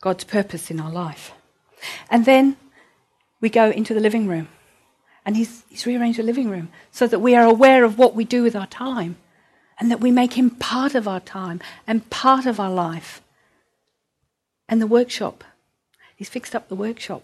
God's 0.00 0.24
purpose 0.24 0.70
in 0.70 0.80
our 0.80 0.90
life. 0.90 1.32
And 2.10 2.24
then 2.24 2.56
we 3.42 3.50
go 3.50 3.70
into 3.70 3.92
the 3.92 4.00
living 4.00 4.26
room. 4.26 4.48
And 5.26 5.36
he's, 5.36 5.64
he's 5.68 5.84
rearranged 5.84 6.18
the 6.18 6.22
living 6.22 6.48
room 6.48 6.70
so 6.90 7.06
that 7.06 7.18
we 7.18 7.34
are 7.34 7.44
aware 7.44 7.84
of 7.84 7.98
what 7.98 8.14
we 8.14 8.24
do 8.24 8.42
with 8.42 8.56
our 8.56 8.66
time 8.66 9.16
and 9.78 9.90
that 9.90 10.00
we 10.00 10.10
make 10.10 10.32
him 10.32 10.48
part 10.48 10.94
of 10.94 11.06
our 11.06 11.20
time 11.20 11.60
and 11.86 12.08
part 12.08 12.46
of 12.46 12.58
our 12.58 12.70
life. 12.70 13.20
And 14.66 14.80
the 14.80 14.86
workshop. 14.86 15.44
He's 16.16 16.30
fixed 16.30 16.54
up 16.54 16.68
the 16.68 16.74
workshop 16.74 17.22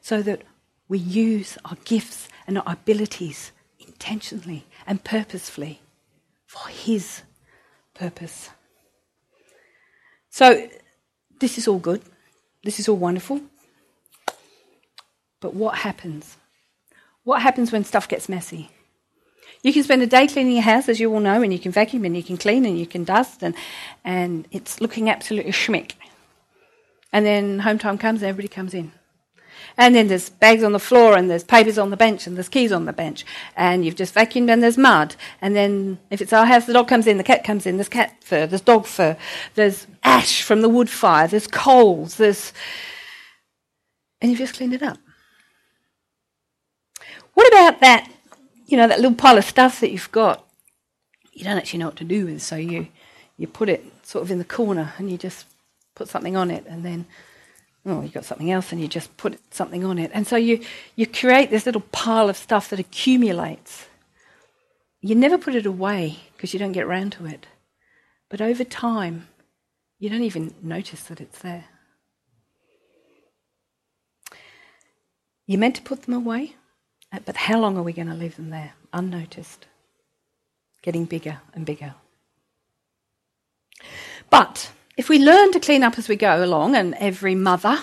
so 0.00 0.22
that 0.22 0.42
we 0.88 0.98
use 0.98 1.56
our 1.64 1.76
gifts 1.84 2.28
and 2.46 2.58
our 2.58 2.64
abilities 2.66 3.52
intentionally 3.78 4.66
and 4.86 5.04
purposefully 5.04 5.80
for 6.46 6.68
His 6.68 7.22
purpose. 7.94 8.50
So, 10.30 10.68
this 11.38 11.58
is 11.58 11.66
all 11.66 11.78
good. 11.78 12.02
This 12.62 12.78
is 12.78 12.88
all 12.88 12.96
wonderful. 12.96 13.40
But 15.40 15.54
what 15.54 15.78
happens? 15.78 16.36
What 17.24 17.42
happens 17.42 17.72
when 17.72 17.84
stuff 17.84 18.08
gets 18.08 18.28
messy? 18.28 18.70
You 19.62 19.72
can 19.72 19.82
spend 19.82 20.02
a 20.02 20.06
day 20.06 20.26
cleaning 20.26 20.54
your 20.54 20.62
house, 20.62 20.88
as 20.88 21.00
you 21.00 21.12
all 21.12 21.20
know, 21.20 21.42
and 21.42 21.52
you 21.52 21.58
can 21.58 21.72
vacuum 21.72 22.04
and 22.04 22.16
you 22.16 22.22
can 22.22 22.36
clean 22.36 22.64
and 22.64 22.78
you 22.78 22.86
can 22.86 23.04
dust, 23.04 23.42
and, 23.42 23.54
and 24.04 24.46
it's 24.50 24.80
looking 24.80 25.10
absolutely 25.10 25.52
schmick. 25.52 25.92
And 27.12 27.26
then 27.26 27.58
home 27.60 27.78
time 27.78 27.98
comes 27.98 28.22
and 28.22 28.28
everybody 28.28 28.48
comes 28.48 28.72
in. 28.72 28.92
And 29.76 29.94
then 29.94 30.08
there's 30.08 30.30
bags 30.30 30.62
on 30.62 30.72
the 30.72 30.78
floor, 30.78 31.16
and 31.16 31.30
there's 31.30 31.44
papers 31.44 31.78
on 31.78 31.90
the 31.90 31.96
bench, 31.96 32.26
and 32.26 32.36
there's 32.36 32.48
keys 32.48 32.72
on 32.72 32.84
the 32.84 32.92
bench. 32.92 33.24
And 33.56 33.84
you've 33.84 33.96
just 33.96 34.14
vacuumed, 34.14 34.50
and 34.50 34.62
there's 34.62 34.78
mud. 34.78 35.16
And 35.40 35.56
then 35.56 35.98
if 36.10 36.20
it's 36.20 36.32
our 36.32 36.46
house, 36.46 36.66
the 36.66 36.72
dog 36.72 36.88
comes 36.88 37.06
in, 37.06 37.16
the 37.16 37.24
cat 37.24 37.44
comes 37.44 37.66
in, 37.66 37.76
there's 37.76 37.88
cat 37.88 38.22
fur, 38.22 38.46
there's 38.46 38.60
dog 38.60 38.86
fur, 38.86 39.16
there's 39.54 39.86
ash 40.02 40.42
from 40.42 40.60
the 40.62 40.68
wood 40.68 40.90
fire, 40.90 41.28
there's 41.28 41.46
coals, 41.46 42.16
there's. 42.16 42.52
And 44.20 44.30
you've 44.30 44.40
just 44.40 44.54
cleaned 44.54 44.74
it 44.74 44.82
up. 44.82 44.98
What 47.34 47.48
about 47.48 47.80
that, 47.80 48.10
you 48.66 48.76
know, 48.76 48.86
that 48.86 49.00
little 49.00 49.16
pile 49.16 49.38
of 49.38 49.44
stuff 49.44 49.80
that 49.80 49.90
you've 49.90 50.12
got? 50.12 50.46
You 51.32 51.44
don't 51.44 51.56
actually 51.56 51.78
know 51.78 51.86
what 51.86 51.96
to 51.96 52.04
do 52.04 52.26
with, 52.26 52.42
so 52.42 52.56
you, 52.56 52.88
you 53.38 53.46
put 53.46 53.70
it 53.70 53.84
sort 54.02 54.22
of 54.22 54.30
in 54.30 54.38
the 54.38 54.44
corner 54.44 54.92
and 54.98 55.10
you 55.10 55.16
just 55.16 55.46
put 55.94 56.08
something 56.08 56.36
on 56.36 56.50
it, 56.50 56.66
and 56.66 56.84
then 56.84 57.06
oh, 57.86 58.02
you've 58.02 58.12
got 58.12 58.24
something 58.24 58.50
else 58.50 58.72
and 58.72 58.80
you 58.80 58.88
just 58.88 59.16
put 59.16 59.38
something 59.52 59.84
on 59.84 59.98
it. 59.98 60.10
And 60.12 60.26
so 60.26 60.36
you, 60.36 60.60
you 60.96 61.06
create 61.06 61.50
this 61.50 61.66
little 61.66 61.80
pile 61.92 62.28
of 62.28 62.36
stuff 62.36 62.68
that 62.70 62.78
accumulates. 62.78 63.86
You 65.00 65.14
never 65.14 65.38
put 65.38 65.54
it 65.54 65.66
away 65.66 66.18
because 66.36 66.52
you 66.52 66.58
don't 66.58 66.72
get 66.72 66.86
round 66.86 67.12
to 67.12 67.26
it. 67.26 67.46
But 68.28 68.40
over 68.40 68.64
time, 68.64 69.28
you 69.98 70.10
don't 70.10 70.22
even 70.22 70.54
notice 70.62 71.02
that 71.04 71.20
it's 71.20 71.40
there. 71.40 71.64
You're 75.46 75.58
meant 75.58 75.76
to 75.76 75.82
put 75.82 76.02
them 76.02 76.14
away, 76.14 76.54
uh, 77.12 77.18
but 77.24 77.36
how 77.36 77.58
long 77.58 77.76
are 77.76 77.82
we 77.82 77.92
going 77.92 78.08
to 78.08 78.14
leave 78.14 78.36
them 78.36 78.50
there, 78.50 78.74
unnoticed? 78.92 79.66
Getting 80.82 81.06
bigger 81.06 81.40
and 81.52 81.66
bigger. 81.66 81.94
But 84.30 84.70
if 85.00 85.08
we 85.08 85.18
learn 85.18 85.50
to 85.50 85.58
clean 85.58 85.82
up 85.82 85.96
as 85.96 86.08
we 86.08 86.14
go 86.14 86.44
along, 86.44 86.76
and 86.76 86.94
every 86.96 87.34
mother 87.34 87.78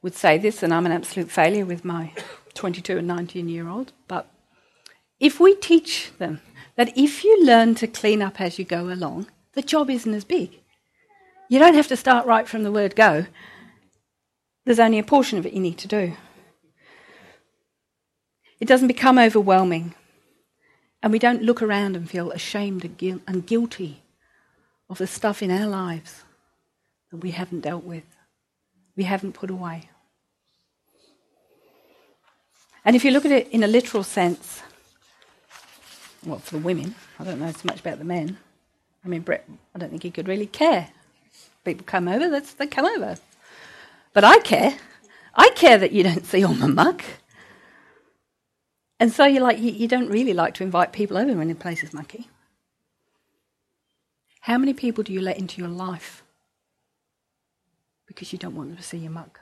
would 0.00 0.14
say 0.14 0.38
this, 0.38 0.62
and 0.62 0.72
I'm 0.72 0.86
an 0.86 0.92
absolute 0.92 1.30
failure 1.30 1.66
with 1.66 1.84
my 1.84 2.14
22 2.54 2.96
and 2.96 3.06
19 3.06 3.50
year 3.50 3.68
old, 3.68 3.92
but 4.06 4.30
if 5.20 5.38
we 5.38 5.54
teach 5.54 6.10
them 6.16 6.40
that 6.76 6.96
if 6.96 7.22
you 7.22 7.44
learn 7.44 7.74
to 7.74 7.86
clean 7.86 8.22
up 8.22 8.40
as 8.40 8.58
you 8.58 8.64
go 8.64 8.88
along, 8.88 9.26
the 9.52 9.60
job 9.60 9.90
isn't 9.90 10.14
as 10.14 10.24
big. 10.24 10.58
You 11.50 11.58
don't 11.58 11.74
have 11.74 11.88
to 11.88 11.98
start 11.98 12.24
right 12.24 12.48
from 12.48 12.62
the 12.62 12.72
word 12.72 12.96
go. 12.96 13.26
There's 14.64 14.80
only 14.80 14.98
a 14.98 15.02
portion 15.04 15.36
of 15.36 15.44
it 15.44 15.52
you 15.52 15.60
need 15.60 15.76
to 15.76 15.88
do. 15.88 16.16
It 18.58 18.68
doesn't 18.68 18.88
become 18.88 19.18
overwhelming. 19.18 19.94
And 21.02 21.12
we 21.12 21.18
don't 21.18 21.42
look 21.42 21.60
around 21.60 21.94
and 21.94 22.08
feel 22.08 22.30
ashamed 22.30 22.84
and 23.26 23.46
guilty 23.46 24.02
of 24.88 24.96
the 24.96 25.06
stuff 25.06 25.42
in 25.42 25.50
our 25.50 25.66
lives 25.66 26.24
that 27.10 27.18
we 27.18 27.30
haven't 27.30 27.60
dealt 27.60 27.84
with, 27.84 28.04
we 28.96 29.04
haven't 29.04 29.32
put 29.32 29.50
away. 29.50 29.88
And 32.84 32.96
if 32.96 33.04
you 33.04 33.10
look 33.10 33.24
at 33.24 33.32
it 33.32 33.48
in 33.50 33.62
a 33.62 33.66
literal 33.66 34.02
sense, 34.02 34.62
well, 36.24 36.38
for 36.38 36.56
the 36.56 36.64
women, 36.64 36.94
I 37.18 37.24
don't 37.24 37.38
know 37.38 37.50
so 37.52 37.62
much 37.64 37.80
about 37.80 37.98
the 37.98 38.04
men. 38.04 38.38
I 39.04 39.08
mean, 39.08 39.20
Brett, 39.22 39.48
I 39.74 39.78
don't 39.78 39.90
think 39.90 40.02
he 40.02 40.10
could 40.10 40.28
really 40.28 40.46
care. 40.46 40.88
People 41.64 41.84
come 41.84 42.08
over, 42.08 42.28
that's, 42.28 42.54
they 42.54 42.66
come 42.66 42.86
over. 42.86 43.16
But 44.12 44.24
I 44.24 44.38
care. 44.38 44.74
I 45.34 45.50
care 45.50 45.78
that 45.78 45.92
you 45.92 46.02
don't 46.02 46.24
see 46.32 46.44
all 46.44 46.54
my 46.54 46.66
muck. 46.66 47.04
And 49.00 49.12
so 49.12 49.24
you're 49.24 49.42
like 49.42 49.58
you, 49.58 49.70
you 49.70 49.86
don't 49.86 50.08
really 50.08 50.34
like 50.34 50.54
to 50.54 50.64
invite 50.64 50.92
people 50.92 51.16
over 51.16 51.32
when 51.34 51.48
the 51.48 51.54
place 51.54 51.82
is 51.84 51.94
mucky. 51.94 52.28
How 54.40 54.58
many 54.58 54.74
people 54.74 55.04
do 55.04 55.12
you 55.12 55.20
let 55.20 55.38
into 55.38 55.60
your 55.60 55.70
life 55.70 56.24
because 58.18 58.32
you 58.32 58.38
don't 58.38 58.56
want 58.56 58.68
them 58.68 58.76
to 58.76 58.82
see 58.82 58.98
your 58.98 59.12
mug. 59.12 59.38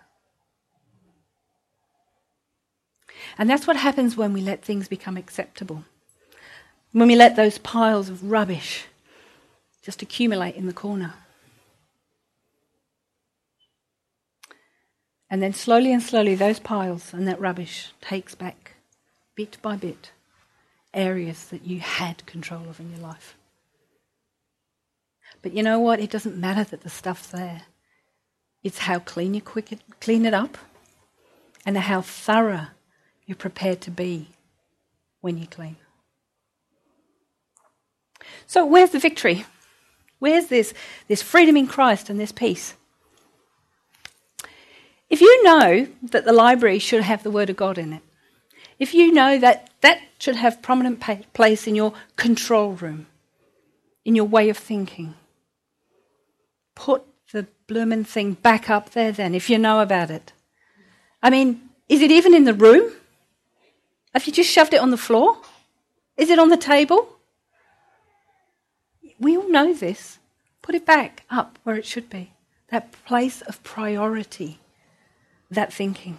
And 3.38 3.48
that's 3.48 3.66
what 3.66 3.78
happens 3.78 4.18
when 4.18 4.34
we 4.34 4.42
let 4.42 4.62
things 4.62 4.86
become 4.86 5.16
acceptable. 5.16 5.84
When 6.92 7.08
we 7.08 7.16
let 7.16 7.36
those 7.36 7.56
piles 7.56 8.10
of 8.10 8.30
rubbish 8.30 8.84
just 9.82 10.02
accumulate 10.02 10.56
in 10.56 10.66
the 10.66 10.74
corner. 10.74 11.14
And 15.30 15.42
then 15.42 15.54
slowly 15.54 15.90
and 15.90 16.02
slowly, 16.02 16.34
those 16.34 16.58
piles 16.58 17.14
and 17.14 17.26
that 17.26 17.40
rubbish 17.40 17.92
takes 18.02 18.34
back, 18.34 18.74
bit 19.34 19.56
by 19.62 19.76
bit, 19.76 20.12
areas 20.92 21.46
that 21.46 21.64
you 21.64 21.80
had 21.80 22.26
control 22.26 22.68
of 22.68 22.78
in 22.78 22.90
your 22.90 23.00
life. 23.00 23.36
But 25.40 25.54
you 25.54 25.62
know 25.62 25.78
what? 25.78 25.98
It 25.98 26.10
doesn't 26.10 26.36
matter 26.36 26.64
that 26.64 26.82
the 26.82 26.90
stuff's 26.90 27.28
there. 27.28 27.62
It's 28.62 28.78
how 28.78 28.98
clean 28.98 29.34
you 29.34 29.40
clean 29.40 30.26
it 30.26 30.34
up 30.34 30.58
and 31.64 31.76
how 31.76 32.00
thorough 32.00 32.68
you're 33.26 33.36
prepared 33.36 33.80
to 33.82 33.90
be 33.90 34.28
when 35.20 35.38
you 35.38 35.46
clean. 35.46 35.76
So, 38.46 38.64
where's 38.64 38.90
the 38.90 38.98
victory? 38.98 39.44
Where's 40.18 40.46
this, 40.46 40.72
this 41.08 41.22
freedom 41.22 41.56
in 41.56 41.66
Christ 41.66 42.08
and 42.08 42.18
this 42.18 42.32
peace? 42.32 42.74
If 45.08 45.20
you 45.20 45.42
know 45.44 45.86
that 46.02 46.24
the 46.24 46.32
library 46.32 46.78
should 46.78 47.02
have 47.02 47.22
the 47.22 47.30
Word 47.30 47.50
of 47.50 47.56
God 47.56 47.78
in 47.78 47.92
it, 47.92 48.02
if 48.78 48.92
you 48.94 49.12
know 49.12 49.38
that 49.38 49.70
that 49.80 50.00
should 50.18 50.36
have 50.36 50.62
prominent 50.62 51.00
place 51.32 51.66
in 51.66 51.74
your 51.74 51.92
control 52.16 52.72
room, 52.72 53.06
in 54.04 54.14
your 54.14 54.24
way 54.24 54.48
of 54.48 54.56
thinking, 54.56 55.14
put 56.74 57.02
the 57.36 57.46
bloomin' 57.66 58.04
thing 58.04 58.32
back 58.32 58.70
up 58.70 58.90
there 58.90 59.12
then, 59.12 59.34
if 59.34 59.50
you 59.50 59.58
know 59.58 59.80
about 59.80 60.10
it. 60.10 60.32
I 61.22 61.28
mean, 61.28 61.60
is 61.86 62.00
it 62.00 62.10
even 62.10 62.34
in 62.34 62.44
the 62.44 62.54
room? 62.54 62.90
Have 64.14 64.26
you 64.26 64.32
just 64.32 64.50
shoved 64.50 64.72
it 64.72 64.80
on 64.80 64.90
the 64.90 64.96
floor? 64.96 65.36
Is 66.16 66.30
it 66.30 66.38
on 66.38 66.48
the 66.48 66.56
table? 66.56 67.08
We 69.20 69.36
all 69.36 69.50
know 69.50 69.74
this. 69.74 70.18
Put 70.62 70.74
it 70.74 70.86
back 70.86 71.24
up 71.30 71.58
where 71.62 71.76
it 71.76 71.84
should 71.84 72.08
be. 72.08 72.32
That 72.70 72.92
place 73.04 73.42
of 73.42 73.62
priority, 73.62 74.58
that 75.50 75.72
thinking. 75.72 76.18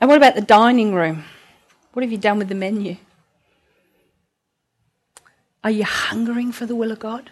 And 0.00 0.08
what 0.08 0.16
about 0.16 0.34
the 0.34 0.40
dining 0.40 0.92
room? 0.92 1.24
What 1.92 2.02
have 2.02 2.10
you 2.10 2.18
done 2.18 2.38
with 2.38 2.48
the 2.48 2.54
menu? 2.56 2.96
Are 5.62 5.70
you 5.70 5.84
hungering 5.84 6.50
for 6.50 6.66
the 6.66 6.74
will 6.74 6.90
of 6.90 6.98
God? 6.98 7.30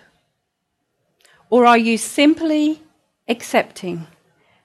Or 1.50 1.66
are 1.66 1.78
you 1.78 1.96
simply 1.98 2.82
accepting 3.26 4.06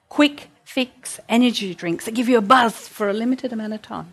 quick 0.08 0.48
fix 0.64 1.18
energy 1.28 1.74
drinks 1.74 2.04
that 2.04 2.14
give 2.14 2.28
you 2.28 2.38
a 2.38 2.42
buzz 2.42 2.88
for 2.88 3.08
a 3.08 3.12
limited 3.12 3.52
amount 3.52 3.72
of 3.72 3.82
time? 3.82 4.12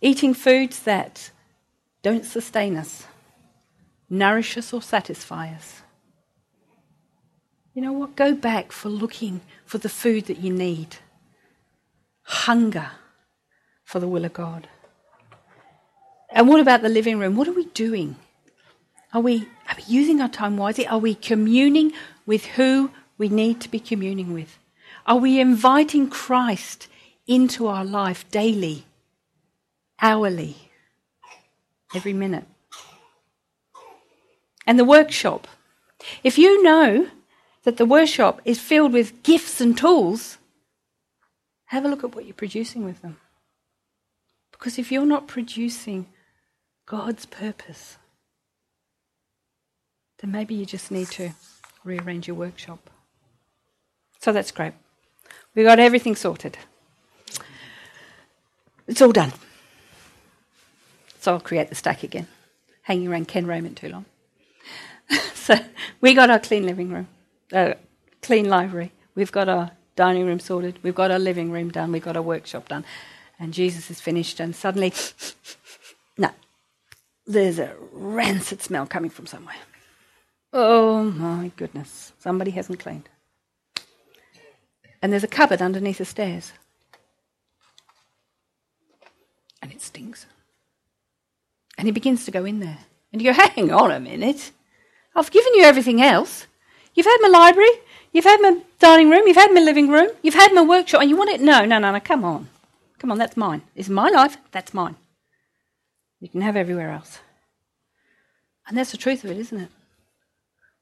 Eating 0.00 0.34
foods 0.34 0.80
that 0.80 1.30
don't 2.02 2.24
sustain 2.24 2.76
us, 2.76 3.06
nourish 4.08 4.56
us, 4.56 4.72
or 4.72 4.80
satisfy 4.80 5.52
us. 5.52 5.82
You 7.74 7.82
know 7.82 7.92
what? 7.92 8.16
Go 8.16 8.34
back 8.34 8.72
for 8.72 8.88
looking 8.88 9.40
for 9.64 9.78
the 9.78 9.88
food 9.88 10.26
that 10.26 10.38
you 10.38 10.52
need. 10.52 10.96
Hunger 12.22 12.90
for 13.84 14.00
the 14.00 14.08
will 14.08 14.24
of 14.24 14.32
God. 14.32 14.68
And 16.30 16.48
what 16.48 16.60
about 16.60 16.82
the 16.82 16.88
living 16.88 17.18
room? 17.18 17.36
What 17.36 17.48
are 17.48 17.52
we 17.52 17.66
doing? 17.66 18.16
Are 19.12 19.20
we, 19.20 19.48
are 19.68 19.76
we 19.76 19.84
using 19.86 20.20
our 20.20 20.28
time 20.28 20.56
wisely? 20.56 20.86
Are 20.86 20.98
we 20.98 21.14
communing 21.14 21.92
with 22.26 22.44
who 22.44 22.90
we 23.16 23.28
need 23.28 23.60
to 23.62 23.70
be 23.70 23.80
communing 23.80 24.34
with? 24.34 24.58
Are 25.06 25.16
we 25.16 25.40
inviting 25.40 26.10
Christ 26.10 26.88
into 27.26 27.66
our 27.66 27.84
life 27.84 28.30
daily, 28.30 28.84
hourly, 30.00 30.56
every 31.94 32.12
minute? 32.12 32.44
And 34.66 34.78
the 34.78 34.84
workshop. 34.84 35.48
If 36.22 36.36
you 36.36 36.62
know 36.62 37.08
that 37.64 37.78
the 37.78 37.86
workshop 37.86 38.42
is 38.44 38.60
filled 38.60 38.92
with 38.92 39.22
gifts 39.22 39.60
and 39.60 39.76
tools, 39.76 40.36
have 41.66 41.86
a 41.86 41.88
look 41.88 42.04
at 42.04 42.14
what 42.14 42.26
you're 42.26 42.34
producing 42.34 42.84
with 42.84 43.00
them. 43.00 43.16
Because 44.52 44.78
if 44.78 44.92
you're 44.92 45.06
not 45.06 45.28
producing 45.28 46.06
God's 46.84 47.24
purpose, 47.24 47.96
then 50.18 50.32
maybe 50.32 50.54
you 50.54 50.66
just 50.66 50.90
need 50.90 51.08
to 51.08 51.30
rearrange 51.84 52.26
your 52.26 52.36
workshop. 52.36 52.90
So 54.20 54.32
that's 54.32 54.50
great. 54.50 54.72
We 55.54 55.62
got 55.62 55.78
everything 55.78 56.16
sorted. 56.16 56.58
It's 58.86 59.02
all 59.02 59.12
done. 59.12 59.32
So 61.20 61.34
I'll 61.34 61.40
create 61.40 61.68
the 61.68 61.74
stack 61.74 62.02
again. 62.02 62.26
Hanging 62.82 63.08
around 63.08 63.28
Ken 63.28 63.46
Raymond 63.46 63.76
too 63.76 63.88
long. 63.88 64.06
so 65.34 65.56
we 66.00 66.14
got 66.14 66.30
our 66.30 66.38
clean 66.38 66.64
living 66.64 66.92
room, 66.92 67.08
uh, 67.52 67.74
clean 68.22 68.48
library. 68.48 68.92
We've 69.14 69.32
got 69.32 69.48
our 69.48 69.72
dining 69.96 70.26
room 70.26 70.40
sorted. 70.40 70.78
We've 70.82 70.94
got 70.94 71.10
our 71.10 71.18
living 71.18 71.50
room 71.50 71.70
done. 71.70 71.92
We've 71.92 72.02
got 72.02 72.16
our 72.16 72.22
workshop 72.22 72.68
done. 72.68 72.84
And 73.38 73.52
Jesus 73.52 73.90
is 73.90 74.00
finished. 74.00 74.40
And 74.40 74.54
suddenly, 74.54 74.92
no, 76.18 76.30
there's 77.26 77.58
a 77.58 77.74
rancid 77.92 78.62
smell 78.62 78.86
coming 78.86 79.10
from 79.10 79.26
somewhere. 79.26 79.56
Oh 80.52 81.04
my 81.04 81.52
goodness, 81.56 82.12
somebody 82.18 82.52
hasn't 82.52 82.80
cleaned. 82.80 83.08
And 85.02 85.12
there's 85.12 85.24
a 85.24 85.28
cupboard 85.28 85.62
underneath 85.62 85.98
the 85.98 86.04
stairs. 86.04 86.52
And 89.62 89.70
it 89.70 89.82
stinks. 89.82 90.26
And 91.76 91.86
he 91.86 91.92
begins 91.92 92.24
to 92.24 92.30
go 92.30 92.44
in 92.44 92.60
there. 92.60 92.78
And 93.12 93.22
you 93.22 93.32
go, 93.32 93.40
hang 93.40 93.70
on 93.70 93.90
a 93.90 94.00
minute. 94.00 94.50
I've 95.14 95.30
given 95.30 95.54
you 95.54 95.64
everything 95.64 96.02
else. 96.02 96.46
You've 96.94 97.06
had 97.06 97.18
my 97.20 97.28
library, 97.28 97.70
you've 98.12 98.24
had 98.24 98.40
my 98.40 98.60
dining 98.78 99.10
room, 99.10 99.26
you've 99.26 99.36
had 99.36 99.52
my 99.52 99.60
living 99.60 99.88
room, 99.88 100.08
you've 100.22 100.34
had 100.34 100.52
my 100.52 100.62
workshop, 100.62 101.00
and 101.00 101.10
you 101.10 101.16
want 101.16 101.30
it? 101.30 101.40
No, 101.40 101.64
no, 101.64 101.78
no, 101.78 101.92
no, 101.92 102.00
come 102.00 102.24
on. 102.24 102.48
Come 102.98 103.12
on, 103.12 103.18
that's 103.18 103.36
mine. 103.36 103.62
It's 103.76 103.88
my 103.88 104.08
life, 104.08 104.36
that's 104.50 104.74
mine. 104.74 104.96
You 106.20 106.28
can 106.28 106.40
have 106.40 106.56
everywhere 106.56 106.90
else. 106.90 107.20
And 108.66 108.76
that's 108.76 108.90
the 108.90 108.96
truth 108.96 109.22
of 109.24 109.30
it, 109.30 109.36
isn't 109.36 109.60
it? 109.60 109.70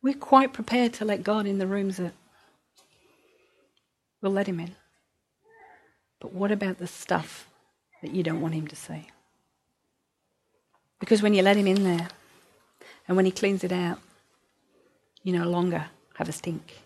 We're 0.07 0.15
quite 0.15 0.53
prepared 0.53 0.93
to 0.93 1.05
let 1.05 1.25
God 1.25 1.47
in 1.47 1.59
the 1.59 1.67
rooms 1.67 1.97
that 1.97 2.13
we'll 4.23 4.31
let 4.31 4.47
Him 4.47 4.61
in. 4.61 4.77
But 6.21 6.33
what 6.33 6.53
about 6.53 6.79
the 6.79 6.87
stuff 6.87 7.51
that 8.03 8.13
you 8.13 8.23
don't 8.23 8.41
want 8.41 8.55
Him 8.55 8.69
to 8.69 8.77
see? 8.77 9.09
Because 11.01 11.23
when 11.23 11.35
you 11.35 11.43
let 11.43 11.57
Him 11.57 11.67
in 11.67 11.83
there 11.83 12.07
and 13.09 13.17
when 13.17 13.27
He 13.27 13.33
cleans 13.33 13.65
it 13.65 13.73
out, 13.73 13.99
you 15.25 15.33
no 15.33 15.45
longer 15.45 15.87
have 16.15 16.29
a 16.29 16.33
stink. 16.33 16.79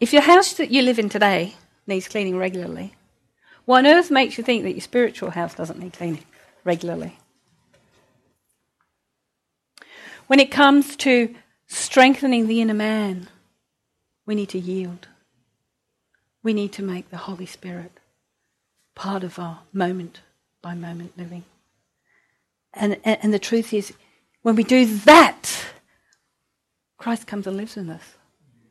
If 0.00 0.14
your 0.14 0.22
house 0.22 0.54
that 0.54 0.70
you 0.70 0.80
live 0.80 0.98
in 0.98 1.10
today 1.10 1.56
needs 1.86 2.08
cleaning 2.08 2.38
regularly, 2.38 2.94
what 3.66 3.80
on 3.80 3.86
earth 3.86 4.10
makes 4.10 4.38
you 4.38 4.44
think 4.44 4.62
that 4.62 4.72
your 4.72 4.80
spiritual 4.80 5.32
house 5.32 5.54
doesn't 5.54 5.78
need 5.78 5.92
cleaning 5.92 6.24
regularly? 6.64 7.18
When 10.26 10.40
it 10.40 10.50
comes 10.50 10.96
to 10.96 11.34
strengthening 11.66 12.46
the 12.46 12.60
inner 12.60 12.74
man, 12.74 13.28
we 14.26 14.34
need 14.34 14.48
to 14.50 14.58
yield. 14.58 15.08
We 16.42 16.54
need 16.54 16.72
to 16.72 16.82
make 16.82 17.10
the 17.10 17.16
Holy 17.16 17.46
Spirit 17.46 17.92
part 18.94 19.24
of 19.24 19.38
our 19.38 19.60
moment 19.72 20.20
by 20.60 20.74
moment 20.74 21.16
living. 21.16 21.44
And, 22.74 22.98
and, 23.04 23.18
and 23.22 23.34
the 23.34 23.38
truth 23.38 23.72
is, 23.72 23.92
when 24.42 24.56
we 24.56 24.64
do 24.64 24.86
that, 24.86 25.66
Christ 26.98 27.26
comes 27.26 27.46
and 27.46 27.56
lives 27.56 27.76
in 27.76 27.90
us. 27.90 28.14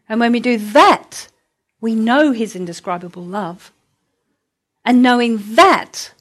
And 0.08 0.20
when 0.20 0.32
we 0.32 0.40
do 0.40 0.58
that, 0.58 1.28
we 1.80 1.96
know 1.96 2.32
his 2.32 2.56
indescribable 2.56 3.24
love. 3.24 3.72
And 4.84 5.02
knowing 5.02 5.56
that 5.56 6.14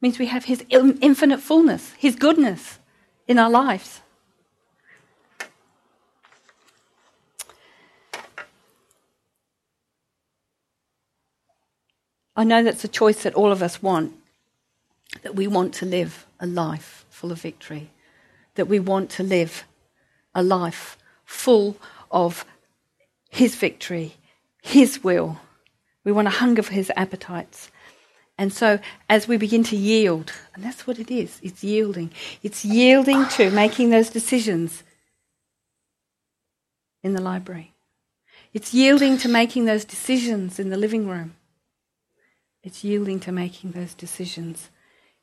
means 0.00 0.18
we 0.18 0.26
have 0.26 0.44
his 0.44 0.64
infinite 0.70 1.40
fullness, 1.40 1.92
his 1.98 2.16
goodness 2.16 2.78
in 3.26 3.38
our 3.38 3.50
lives. 3.50 4.00
I 12.40 12.44
know 12.44 12.62
that's 12.62 12.84
a 12.84 12.88
choice 12.88 13.24
that 13.24 13.34
all 13.34 13.52
of 13.52 13.62
us 13.62 13.82
want, 13.82 14.14
that 15.20 15.34
we 15.34 15.46
want 15.46 15.74
to 15.74 15.84
live 15.84 16.24
a 16.40 16.46
life 16.46 17.04
full 17.10 17.32
of 17.32 17.42
victory, 17.42 17.90
that 18.54 18.64
we 18.64 18.80
want 18.80 19.10
to 19.10 19.22
live 19.22 19.64
a 20.34 20.42
life 20.42 20.96
full 21.22 21.76
of 22.10 22.46
His 23.28 23.56
victory, 23.56 24.14
His 24.62 25.04
will. 25.04 25.38
We 26.02 26.12
want 26.12 26.28
to 26.28 26.38
hunger 26.38 26.62
for 26.62 26.72
His 26.72 26.90
appetites. 26.96 27.70
And 28.38 28.54
so, 28.54 28.78
as 29.06 29.28
we 29.28 29.36
begin 29.36 29.62
to 29.64 29.76
yield, 29.76 30.32
and 30.54 30.64
that's 30.64 30.86
what 30.86 30.98
it 30.98 31.10
is 31.10 31.40
it's 31.42 31.62
yielding. 31.62 32.10
It's 32.42 32.64
yielding 32.64 33.28
to 33.36 33.50
making 33.50 33.90
those 33.90 34.08
decisions 34.08 34.82
in 37.02 37.12
the 37.12 37.20
library, 37.20 37.74
it's 38.54 38.72
yielding 38.72 39.18
to 39.18 39.28
making 39.28 39.66
those 39.66 39.84
decisions 39.84 40.58
in 40.58 40.70
the 40.70 40.78
living 40.78 41.06
room. 41.06 41.34
It's 42.62 42.84
yielding 42.84 43.20
to 43.20 43.32
making 43.32 43.70
those 43.70 43.94
decisions 43.94 44.68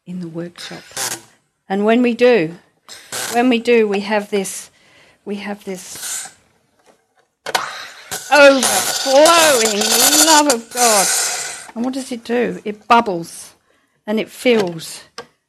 in 0.07 0.21
the 0.21 0.27
workshop. 0.27 0.83
And 1.69 1.85
when 1.85 2.01
we 2.01 2.15
do, 2.15 2.55
when 3.33 3.47
we 3.49 3.59
do, 3.59 3.87
we 3.87 3.99
have 3.99 4.31
this, 4.31 4.71
we 5.23 5.35
have 5.35 5.63
this 5.63 6.35
overflowing 8.31 9.79
love 10.25 10.51
of 10.51 10.73
God. 10.73 11.07
And 11.75 11.85
what 11.85 11.93
does 11.93 12.11
it 12.11 12.23
do? 12.23 12.59
It 12.65 12.87
bubbles 12.87 13.53
and 14.07 14.19
it 14.19 14.29
fills 14.29 15.03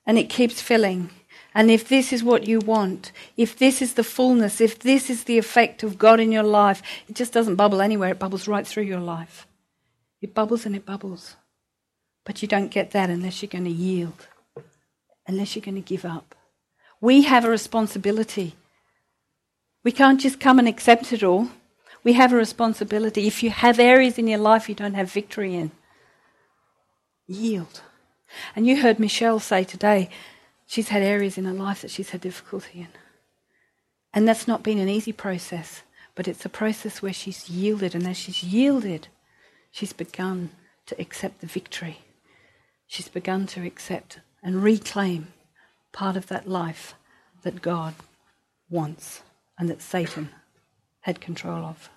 and 0.05 0.19
it 0.19 0.29
keeps 0.29 0.61
filling. 0.61 1.09
And 1.55 1.71
if 1.71 1.89
this 1.89 2.13
is 2.13 2.23
what 2.23 2.47
you 2.47 2.59
want, 2.59 3.13
if 3.39 3.57
this 3.57 3.81
is 3.81 3.95
the 3.95 4.05
fullness, 4.05 4.61
if 4.61 4.79
this 4.79 5.09
is 5.09 5.25
the 5.25 5.39
effect 5.39 5.83
of 5.83 5.97
God 5.97 6.21
in 6.21 6.33
your 6.33 6.43
life, 6.43 6.83
it 7.09 7.17
just 7.17 7.33
doesn't 7.33 7.57
bubble 7.57 7.81
anywhere, 7.81 8.11
it 8.11 8.19
bubbles 8.19 8.47
right 8.47 8.67
through 8.67 8.83
your 8.83 9.01
life. 9.01 9.47
It 10.21 10.35
bubbles 10.35 10.67
and 10.67 10.77
it 10.77 10.85
bubbles 10.85 11.37
But 12.29 12.43
you 12.43 12.47
don't 12.47 12.69
get 12.71 12.91
that 12.91 13.09
unless 13.09 13.41
you're 13.41 13.49
going 13.49 13.65
to 13.65 13.71
yield, 13.71 14.27
unless 15.27 15.57
you're 15.57 15.65
going 15.65 15.83
to 15.83 15.95
give 15.95 16.05
up. 16.05 16.35
We 17.01 17.23
have 17.23 17.47
a 17.47 17.49
responsibility. 17.49 18.55
We 19.83 19.93
can't 19.93 20.21
just 20.21 20.39
come 20.39 20.59
and 20.59 20.69
accept 20.69 21.11
it 21.15 21.23
all. 21.23 21.49
We 22.05 22.13
have 22.13 22.35
a 22.35 22.37
responsibility. 22.37 23.27
If 23.27 23.43
you 23.43 23.49
have 23.49 23.79
areas 23.79 24.19
in 24.19 24.29
your 24.29 24.41
life 24.41 24.69
you 24.69 24.75
don't 24.75 24.93
have 24.93 25.11
victory 25.11 25.55
in, 25.55 25.71
yield. 27.27 27.81
And 28.55 28.67
you 28.67 28.83
heard 28.83 28.99
Michelle 28.99 29.41
say 29.41 29.65
today, 29.65 30.11
she's 30.67 30.91
had 30.91 31.03
areas 31.03 31.39
in 31.39 31.47
her 31.47 31.55
life 31.55 31.81
that 31.81 31.91
she's 31.91 32.11
had 32.11 32.21
difficulty 32.21 32.81
in. 32.81 32.89
And 34.13 34.29
that's 34.29 34.47
not 34.47 34.63
been 34.63 34.79
an 34.79 34.91
easy 34.91 35.13
process, 35.13 35.81
but 36.15 36.29
it's 36.29 36.45
a 36.45 36.51
process 36.51 37.01
where 37.01 37.15
she's 37.15 37.49
yielded. 37.49 37.95
And 37.95 38.07
as 38.07 38.19
she's 38.19 38.43
yielded, 38.45 39.09
she's 39.71 39.95
begun 39.95 40.51
to 40.85 41.01
accept 41.01 41.41
the 41.41 41.47
victory. 41.47 42.01
She's 42.89 43.09
begun 43.09 43.47
to 43.49 43.65
accept 43.65 44.19
and 44.43 44.63
reclaim 44.63 45.29
part 45.93 46.17
of 46.17 46.27
that 46.29 46.49
life 46.49 46.95
that 47.43 47.63
God 47.63 47.95
wants 48.71 49.23
and 49.59 49.69
that 49.69 49.83
Satan 49.83 50.31
had 51.03 51.21
control 51.21 51.65
of. 51.65 51.91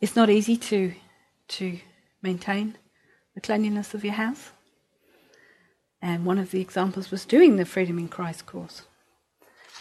It's 0.00 0.16
not 0.16 0.30
easy 0.30 0.56
to, 0.56 0.94
to 1.48 1.78
maintain 2.22 2.76
the 3.34 3.40
cleanliness 3.40 3.92
of 3.92 4.04
your 4.04 4.14
house. 4.14 4.50
And 6.00 6.24
one 6.24 6.38
of 6.38 6.52
the 6.52 6.60
examples 6.60 7.10
was 7.10 7.24
doing 7.24 7.56
the 7.56 7.64
Freedom 7.64 7.98
in 7.98 8.08
Christ 8.08 8.46
course. 8.46 8.82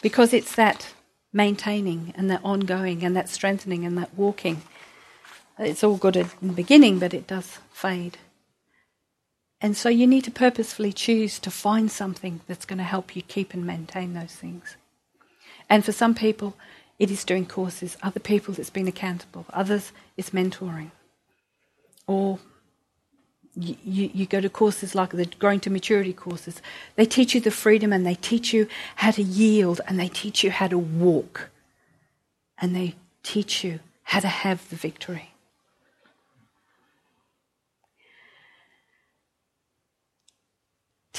Because 0.01 0.33
it's 0.33 0.55
that 0.55 0.93
maintaining 1.31 2.13
and 2.15 2.29
that 2.29 2.41
ongoing 2.43 3.03
and 3.03 3.15
that 3.15 3.29
strengthening 3.29 3.85
and 3.85 3.97
that 3.97 4.15
walking. 4.15 4.63
It's 5.59 5.83
all 5.83 5.97
good 5.97 6.15
in 6.15 6.29
the 6.41 6.53
beginning, 6.53 6.99
but 6.99 7.13
it 7.13 7.27
does 7.27 7.59
fade. 7.71 8.17
And 9.61 9.77
so 9.77 9.89
you 9.89 10.07
need 10.07 10.23
to 10.23 10.31
purposefully 10.31 10.91
choose 10.91 11.37
to 11.39 11.51
find 11.51 11.91
something 11.91 12.41
that's 12.47 12.65
going 12.65 12.79
to 12.79 12.83
help 12.83 13.15
you 13.15 13.21
keep 13.21 13.53
and 13.53 13.65
maintain 13.65 14.13
those 14.13 14.33
things. 14.33 14.75
And 15.69 15.85
for 15.85 15.91
some 15.91 16.15
people, 16.15 16.55
it 16.97 17.11
is 17.11 17.23
doing 17.23 17.45
courses. 17.45 17.95
Other 18.01 18.19
people, 18.19 18.55
it's 18.57 18.69
being 18.71 18.87
accountable. 18.87 19.45
Others, 19.53 19.91
it's 20.17 20.31
mentoring. 20.31 20.91
Or 22.07 22.39
you, 23.55 23.75
you, 24.13 24.25
go 24.25 24.41
to 24.41 24.49
courses 24.49 24.95
like 24.95 25.11
the 25.11 25.25
Growing 25.25 25.59
to 25.61 25.69
Maturity 25.69 26.13
courses. 26.13 26.61
They 26.95 27.05
teach 27.05 27.35
you 27.35 27.41
the 27.41 27.51
freedom 27.51 27.93
and 27.93 28.05
they 28.05 28.15
teach 28.15 28.53
you 28.53 28.67
how 28.95 29.11
to 29.11 29.21
yield 29.21 29.81
and 29.87 29.99
they 29.99 30.07
teach 30.07 30.43
you 30.43 30.51
how 30.51 30.67
to 30.67 30.77
walk. 30.77 31.49
And 32.57 32.75
they 32.75 32.95
teach 33.23 33.63
you 33.63 33.79
how 34.03 34.19
to 34.21 34.27
have 34.27 34.67
the 34.69 34.75
victory. 34.75 35.30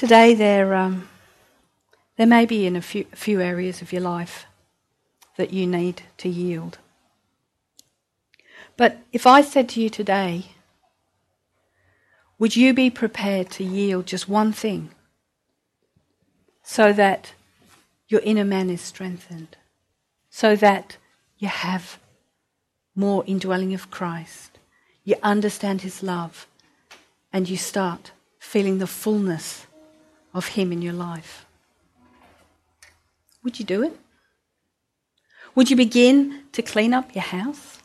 Today, 0.02 0.34
there, 0.34 0.74
um, 0.74 1.08
there 2.16 2.26
may 2.26 2.44
be 2.44 2.66
in 2.66 2.74
a 2.74 2.82
few, 2.82 3.04
few 3.14 3.40
areas 3.40 3.82
of 3.82 3.92
your 3.92 4.02
life 4.02 4.46
that 5.36 5.52
you 5.52 5.64
need 5.64 6.02
to 6.16 6.28
yield. 6.28 6.78
But 8.76 8.98
if 9.12 9.28
I 9.28 9.42
said 9.42 9.68
to 9.68 9.80
you 9.80 9.88
today, 9.88 10.46
would 12.36 12.56
you 12.56 12.74
be 12.74 12.90
prepared 12.90 13.48
to 13.50 13.62
yield 13.62 14.06
just 14.06 14.28
one 14.28 14.52
thing 14.52 14.90
so 16.64 16.92
that 16.92 17.34
your 18.08 18.22
inner 18.22 18.44
man 18.44 18.70
is 18.70 18.80
strengthened, 18.80 19.56
so 20.30 20.56
that 20.56 20.96
you 21.38 21.46
have 21.46 22.00
more 22.96 23.22
indwelling 23.28 23.72
of 23.72 23.92
Christ, 23.92 24.58
you 25.04 25.14
understand 25.22 25.82
his 25.82 26.02
love, 26.02 26.48
and 27.32 27.48
you 27.48 27.56
start 27.56 28.10
feeling 28.40 28.78
the 28.78 28.88
fullness 28.88 29.68
of 30.34 30.48
Him 30.48 30.72
in 30.72 30.82
your 30.82 30.92
life? 30.92 31.46
Would 33.42 33.58
you 33.58 33.64
do 33.64 33.82
it? 33.82 33.98
Would 35.54 35.70
you 35.70 35.76
begin 35.76 36.44
to 36.52 36.62
clean 36.62 36.94
up 36.94 37.14
your 37.14 37.22
house? 37.24 37.78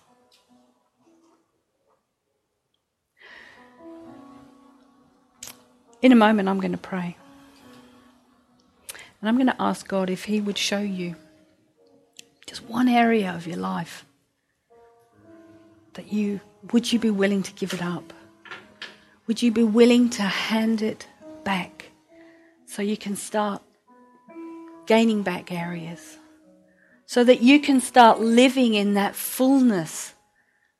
In 6.01 6.11
a 6.11 6.15
moment, 6.15 6.47
I'm 6.47 6.59
going 6.59 6.71
to 6.71 6.77
pray. 6.77 7.17
And 9.19 9.27
I'm 9.27 9.35
going 9.35 9.47
to 9.47 9.61
ask 9.61 9.87
God 9.87 10.09
if 10.09 10.25
He 10.25 10.39
would 10.39 10.57
show 10.57 10.79
you 10.79 11.15
just 12.45 12.63
one 12.63 12.87
area 12.87 13.33
of 13.33 13.47
your 13.47 13.57
life 13.57 14.05
that 15.93 16.13
you 16.13 16.39
would 16.71 16.91
you 16.91 16.99
be 16.99 17.09
willing 17.09 17.43
to 17.43 17.53
give 17.53 17.73
it 17.73 17.81
up? 17.81 18.13
Would 19.25 19.41
you 19.41 19.51
be 19.51 19.63
willing 19.63 20.09
to 20.11 20.21
hand 20.21 20.81
it 20.81 21.07
back 21.43 21.76
so 22.77 22.83
you 22.83 22.95
can 22.95 23.15
start 23.15 23.63
gaining 24.85 25.23
back 25.23 25.51
areas. 25.51 26.19
So 27.07 27.23
that 27.23 27.41
you 27.41 27.59
can 27.59 27.81
start 27.81 28.19
living 28.19 28.75
in 28.75 28.93
that 28.93 29.15
fullness 29.15 30.13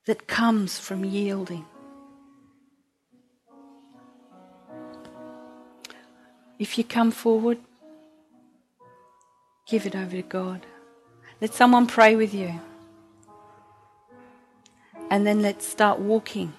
that 0.06 0.28
comes 0.28 0.78
from 0.78 1.04
yielding. 1.04 1.66
If 6.60 6.78
you 6.78 6.84
come 6.84 7.10
forward, 7.10 7.58
give 9.68 9.88
it 9.88 9.96
over 9.96 10.18
to 10.18 10.22
God. 10.22 10.68
Let 11.42 11.56
someone 11.56 11.88
pray 11.88 12.16
with 12.16 12.32
you. 12.32 12.62
And 15.10 15.26
then 15.26 15.42
let's 15.42 15.66
start 15.66 15.98
walking 15.98 16.54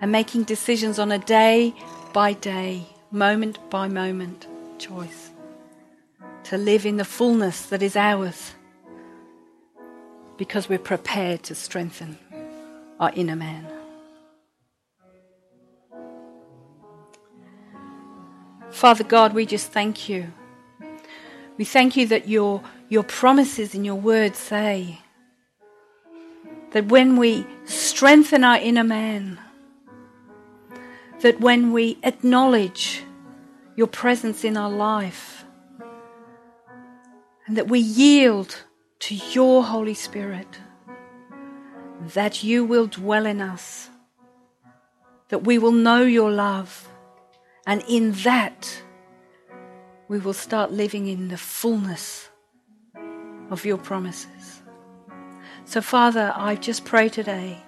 and 0.00 0.10
making 0.10 0.42
decisions 0.42 0.98
on 0.98 1.12
a 1.12 1.20
day 1.20 1.72
by 2.12 2.32
day 2.32 2.88
moment 3.10 3.58
by 3.70 3.88
moment 3.88 4.46
choice 4.78 5.30
to 6.44 6.56
live 6.56 6.86
in 6.86 6.96
the 6.96 7.04
fullness 7.04 7.66
that 7.66 7.82
is 7.82 7.96
ours 7.96 8.54
because 10.36 10.68
we're 10.68 10.78
prepared 10.78 11.42
to 11.42 11.54
strengthen 11.54 12.18
our 12.98 13.12
inner 13.14 13.36
man. 13.36 13.66
Father 18.70 19.04
God, 19.04 19.34
we 19.34 19.44
just 19.44 19.72
thank 19.72 20.08
you. 20.08 20.32
We 21.58 21.64
thank 21.64 21.96
you 21.96 22.06
that 22.06 22.28
your, 22.28 22.62
your 22.88 23.02
promises 23.02 23.74
in 23.74 23.84
your 23.84 23.96
word 23.96 24.36
say 24.36 25.00
that 26.70 26.86
when 26.86 27.16
we 27.16 27.44
strengthen 27.64 28.44
our 28.44 28.56
inner 28.56 28.84
man, 28.84 29.38
that 31.20 31.40
when 31.40 31.72
we 31.72 31.98
acknowledge 32.02 33.02
your 33.76 33.86
presence 33.86 34.44
in 34.44 34.56
our 34.56 34.70
life 34.70 35.44
and 37.46 37.56
that 37.56 37.68
we 37.68 37.78
yield 37.78 38.56
to 39.00 39.14
your 39.14 39.64
Holy 39.64 39.94
Spirit, 39.94 40.58
that 42.14 42.42
you 42.42 42.64
will 42.64 42.86
dwell 42.86 43.26
in 43.26 43.40
us, 43.40 43.90
that 45.28 45.44
we 45.44 45.58
will 45.58 45.72
know 45.72 46.02
your 46.02 46.30
love, 46.30 46.88
and 47.66 47.82
in 47.88 48.12
that 48.12 48.82
we 50.08 50.18
will 50.18 50.32
start 50.32 50.72
living 50.72 51.06
in 51.06 51.28
the 51.28 51.38
fullness 51.38 52.30
of 53.50 53.64
your 53.64 53.78
promises. 53.78 54.62
So, 55.64 55.80
Father, 55.80 56.32
I 56.34 56.56
just 56.56 56.84
pray 56.84 57.08
today 57.08 57.58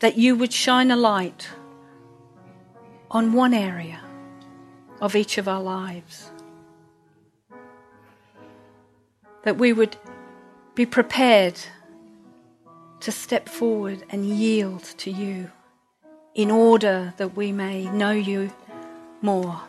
that 0.00 0.18
you 0.18 0.34
would 0.36 0.52
shine 0.52 0.90
a 0.90 0.96
light 0.96 1.48
on 3.10 3.32
one 3.32 3.54
area 3.54 4.00
of 5.00 5.16
each 5.16 5.38
of 5.38 5.48
our 5.48 5.62
lives. 5.62 6.30
That 9.42 9.56
we 9.56 9.72
would 9.72 9.96
be 10.74 10.86
prepared 10.86 11.58
to 13.00 13.10
step 13.10 13.48
forward 13.48 14.04
and 14.10 14.26
yield 14.26 14.84
to 14.98 15.10
you 15.10 15.50
in 16.34 16.50
order 16.50 17.14
that 17.16 17.36
we 17.36 17.50
may 17.50 17.84
know 17.90 18.10
you 18.10 18.52
more 19.22 19.60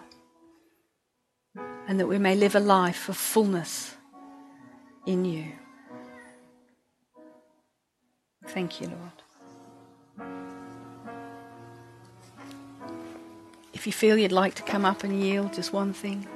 and 1.87 1.99
that 1.99 2.07
we 2.07 2.19
may 2.19 2.35
live 2.35 2.55
a 2.55 2.59
life 2.59 3.09
of 3.09 3.17
fullness 3.17 3.95
in 5.05 5.25
you. 5.25 5.45
Thank 8.47 8.81
you, 8.81 8.87
Lord. 8.87 9.20
If 13.81 13.87
you 13.87 13.93
feel 13.93 14.15
you'd 14.15 14.31
like 14.31 14.53
to 14.53 14.61
come 14.61 14.85
up 14.85 15.03
and 15.03 15.19
yield 15.23 15.53
just 15.53 15.73
one 15.73 15.91
thing, 15.91 16.27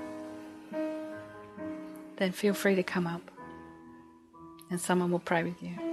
then 2.15 2.31
feel 2.31 2.55
free 2.55 2.73
to 2.73 2.81
come 2.81 3.05
up 3.05 3.21
and 4.71 4.81
someone 4.81 5.11
will 5.11 5.19
pray 5.19 5.43
with 5.43 5.61
you. 5.61 5.84